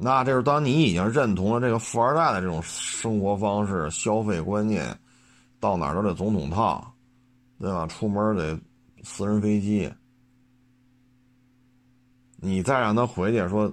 [0.00, 4.96] 那这是当你已经认同了这个富二代的这种生活方式、消费观念，
[5.58, 6.94] 到哪儿都得总统套，
[7.58, 7.84] 对吧？
[7.88, 8.56] 出门得
[9.02, 9.92] 私人飞机。
[12.36, 13.70] 你再让他回去说：“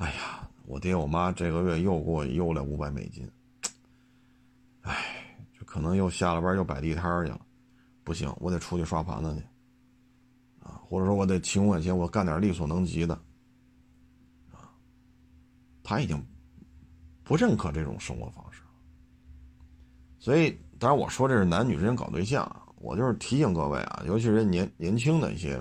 [0.00, 3.30] 哎呀，我爹我妈这个月又给我邮了五百美金。”
[4.80, 7.38] 哎，这可能又下了班又摆地摊去了。
[8.04, 9.42] 不行，我得出去刷盘子去。
[10.66, 13.20] 啊，或者说我得勤快些，我干点力所能及的。
[15.90, 16.24] 他已经
[17.24, 18.62] 不认可这种生活方式。
[20.20, 25.60] 所以，当然我说这是男女之间搞对象，我就是提醒各位啊，尤其是年年轻的一些。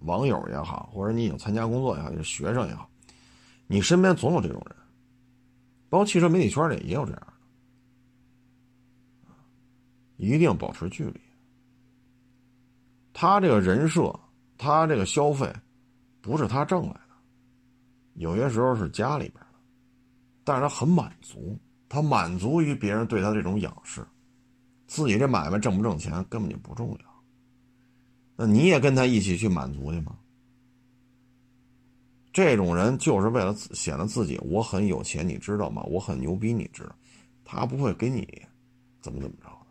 [0.00, 2.88] 网友也好，或者你已经参加工作也好，是学生也好，
[3.66, 4.76] 你身边总有这种人，
[5.88, 7.32] 包括汽车媒体圈里也有这样的，
[10.16, 11.20] 一定保持距离。
[13.14, 14.14] 他这个人设，
[14.58, 15.50] 他这个消费，
[16.20, 17.16] 不是他挣来的，
[18.14, 19.45] 有些时候是家里边，
[20.46, 24.06] 但是他很满足，他满足于别人对他这种仰视，
[24.86, 27.22] 自己这买卖挣不挣钱根本就不重要。
[28.36, 30.16] 那你也跟他一起去满足去吗？
[32.32, 35.82] 这种人就是为了显得自己我很有钱，你知道吗？
[35.82, 36.94] 我很牛逼，你知道？
[37.44, 38.24] 他不会给你
[39.00, 39.66] 怎么怎么着的。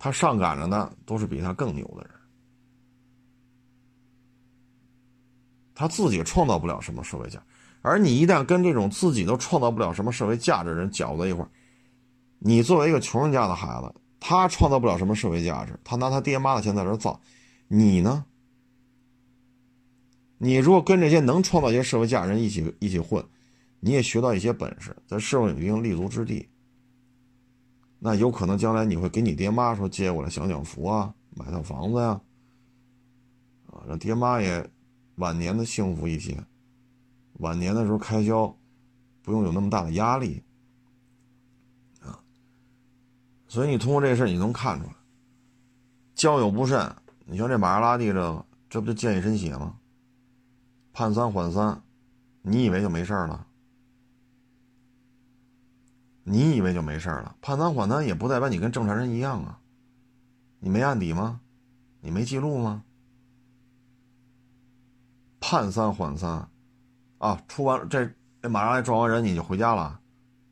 [0.00, 2.10] 他上赶着的都是比他更牛的人，
[5.76, 7.49] 他自己创造不了什么社会价值，
[7.82, 11.50] 而你一旦跟这种自己都创造不了什么社会价值的人搅在一块儿，
[12.38, 17.20] 你作为一个穷人家的孩子，他创造不了什么社会价值，他拿他爹妈的钱在这造。
[17.68, 18.24] 你呢？
[20.42, 23.22] 你如果跟这些能创造一些社会价值人一起一起混，
[23.78, 26.48] 你也学到一些本事，在社会有一定立足之地，
[27.98, 32.20] 那有可能将来你会给你爹妈说接过来享享福啊，买套房子呀，
[33.66, 34.66] 啊，让爹妈也
[35.16, 36.42] 晚年的幸福一些，
[37.40, 38.56] 晚年的时候开销
[39.22, 40.42] 不用有那么大的压力
[42.00, 42.18] 啊。
[43.48, 44.94] 所以你通过这事你能看出来，
[46.14, 46.96] 交友不慎。
[47.26, 49.78] 你像这玛莎拉蒂这个，这不就见一身血吗？
[50.92, 51.82] 判三缓三，
[52.42, 53.46] 你以为就没事了？
[56.24, 57.36] 你以为就没事了？
[57.40, 59.60] 判三缓三也不代表你跟正常人一样啊！
[60.58, 61.40] 你没案底吗？
[62.00, 62.84] 你没记录吗？
[65.38, 66.49] 判三缓三，
[67.20, 68.10] 啊，出完这
[68.40, 70.00] 这玛莎拉蒂撞完人你就回家了，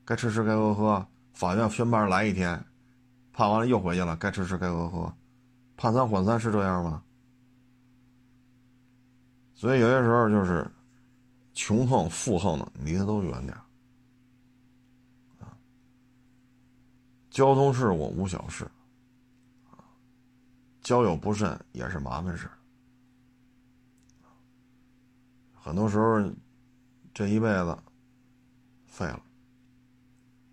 [0.05, 2.63] 该吃吃该喝喝，法院宣判来一天，
[3.33, 5.11] 判完了又回去了，该吃吃该喝喝。
[5.79, 7.03] 判三缓三是这样吗？
[9.55, 10.71] 所以有些时候就是
[11.55, 13.57] 穷横富横的，离他都远点。
[17.31, 18.71] 交通事故无小事，
[20.83, 22.51] 交友不慎也是麻烦事
[25.55, 26.21] 很多时候
[27.19, 27.77] 这一辈子
[28.87, 29.21] 废了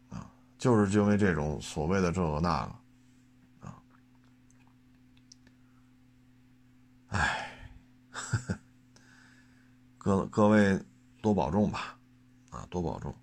[0.09, 2.75] 啊，就是因为这种所谓的这个那个。
[7.09, 7.51] 唉，
[9.99, 10.83] 各各位
[11.21, 11.95] 多保重吧，
[12.49, 13.15] 啊，多保重。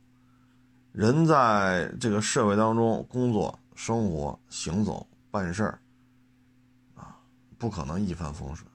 [0.93, 5.81] 人在这个社会当中工作、生活、行走、办事儿，
[6.95, 7.19] 啊，
[7.59, 8.71] 不可能一帆风顺。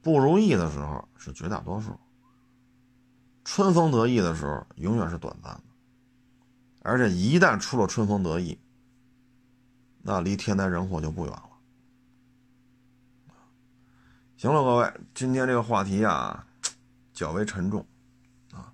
[0.00, 1.98] 不如意的时候是绝大多数，
[3.44, 5.62] 春风得意的时候永远是短暂的。
[6.82, 8.58] 而且一旦出了春风得意，
[10.02, 11.50] 那离天灾人祸就不远了。
[14.36, 16.44] 行了，各位，今天这个话题啊，
[17.12, 17.86] 较为沉重
[18.52, 18.72] 啊。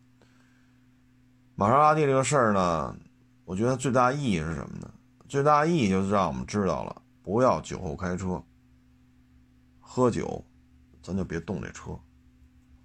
[1.54, 2.96] 玛莎拉蒂这个事儿呢，
[3.44, 4.90] 我觉得最大意义是什么呢？
[5.28, 8.42] 最大意义就是让我们知道了，不要酒后开车。
[9.78, 10.42] 喝酒，
[11.02, 11.92] 咱就别动这车；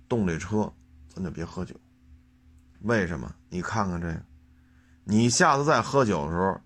[0.09, 0.69] 动这车，
[1.13, 1.75] 咱就别喝酒。
[2.81, 3.33] 为什么？
[3.49, 4.25] 你看看这个，
[5.03, 6.59] 你下次再喝酒的时候，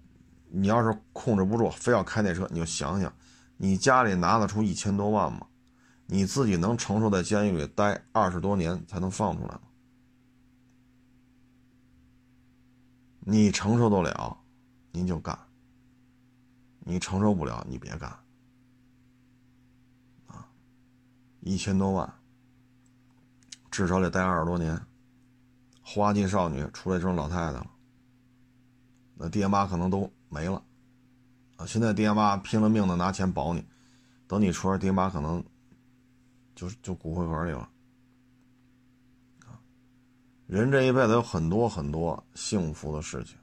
[0.50, 3.14] 你要是控制不住，非要开那车，你就想想，
[3.58, 5.46] 你家里拿得出一千多万吗？
[6.08, 9.62] 你自己能承受在监狱里待二十多年才能放出来吗？
[13.20, 14.38] 你承受得了，
[14.92, 15.36] 您就干；
[16.80, 18.10] 你承受不了，你别干。
[20.28, 20.48] 啊，
[21.42, 22.17] 一千多万，
[23.78, 24.82] 至少得待二十多年。
[25.84, 27.68] 花季少女出来成老太太了，
[29.14, 30.64] 那爹妈可能都没了。
[31.58, 33.64] 啊，现在爹妈拼了命的拿钱保你，
[34.28, 35.44] 等你出来，爹妈可能。
[36.56, 37.70] 就就骨灰盒里了，
[39.46, 39.62] 啊，
[40.48, 43.38] 人这一辈子有很多很多幸福的事情，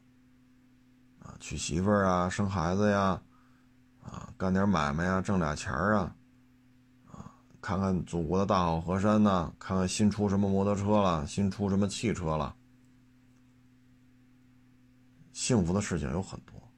[1.21, 3.23] 啊，娶媳妇儿啊，生孩子呀，
[4.03, 6.17] 啊，干点买卖呀，挣俩钱儿，啊，
[7.65, 12.55] 看看祖国的大好河山呐，看看新出什么摩托车了，新出什么汽车了。
[15.33, 16.71] 幸福的事情有很多，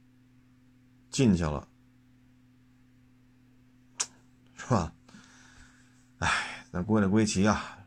[1.11, 1.66] 进去了，
[4.55, 4.93] 是吧？
[6.20, 6.30] 哎，
[6.70, 7.78] 那归了归齐啊，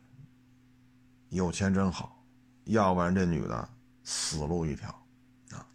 [1.29, 2.21] 有钱真好，
[2.65, 3.69] 要不然这女的
[4.03, 4.89] 死路一条
[5.51, 5.65] 啊。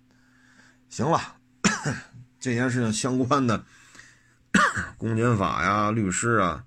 [0.90, 1.18] 行了，
[2.38, 3.64] 这件事情相关的
[4.98, 6.66] 公检法呀、律师啊，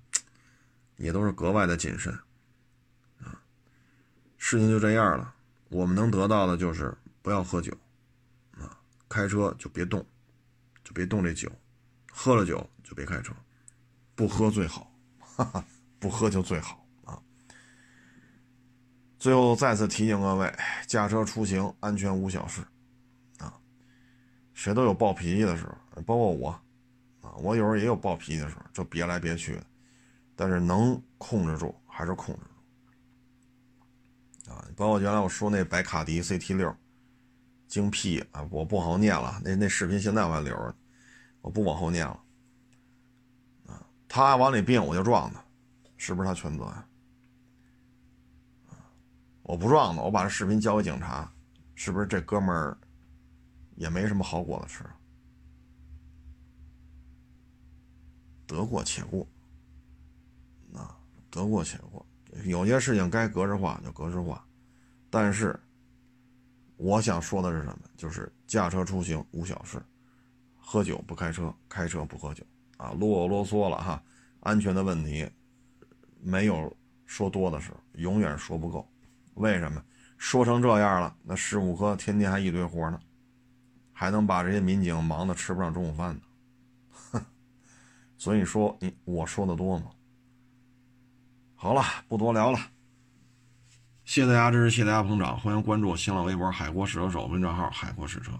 [0.98, 2.12] 也都是格外的谨慎
[3.18, 3.40] 啊。
[4.36, 5.34] 事情就这样了，
[5.70, 7.72] 我们能得到的就是不要喝酒。
[8.52, 8.78] 啊
[9.08, 10.04] 开车就别动，
[10.84, 11.50] 就别动这酒，
[12.12, 13.32] 喝了酒就别开车，
[14.14, 15.64] 不喝最好，哈哈，
[15.98, 17.18] 不喝就最好啊。
[19.18, 20.54] 最后再次提醒各位，
[20.86, 22.60] 驾车出行安全无小事
[23.38, 23.58] 啊。
[24.52, 26.50] 谁都有暴脾气的时候，包括我
[27.22, 29.66] 啊，我有时候也有暴脾气的时候，就别来别去的。
[30.38, 32.40] 但是能控制住还是控制
[34.44, 34.64] 住啊。
[34.76, 36.72] 包括原来我说那白卡迪 CT 六。
[37.66, 38.48] 精辟啊！
[38.50, 40.74] 我不好念了，那那视频现在我还留着，
[41.42, 42.18] 我不往后念了。
[43.66, 45.44] 啊，他往里并，我就撞他，
[45.98, 46.88] 是不是他全责呀？
[49.42, 51.30] 我不撞他，我把这视频交给警察，
[51.74, 52.74] 是不是这哥们儿
[53.76, 54.82] 也没什么好果子吃？
[58.46, 59.28] 得过且过，
[61.38, 62.04] 得过且过，
[62.44, 64.44] 有些事情该格式化就格式化，
[65.08, 65.58] 但是。
[66.80, 67.80] 我想说的是什么？
[67.96, 69.82] 就是驾车出行无小事，
[70.56, 72.44] 喝酒不开车，开车不喝酒
[72.76, 72.92] 啊！
[72.92, 74.00] 啰啰嗦了哈，
[74.38, 75.28] 安全的问题
[76.20, 76.72] 没有
[77.04, 78.88] 说多的时候，永远说不够。
[79.34, 79.82] 为什么？
[80.18, 83.00] 说成这样了，那十五科天天还一堆活呢，
[83.92, 86.20] 还能把这些民警忙得吃不上中午饭呢。
[87.10, 87.26] 哼，
[88.16, 89.90] 所以说你我说的多吗？
[91.60, 92.58] 好了，不多聊了。
[94.04, 98.30] 谢谢大家支持，谢谢大家捧场，欢迎关注新浪微博“海阔试车手”微信账号“海阔试车”。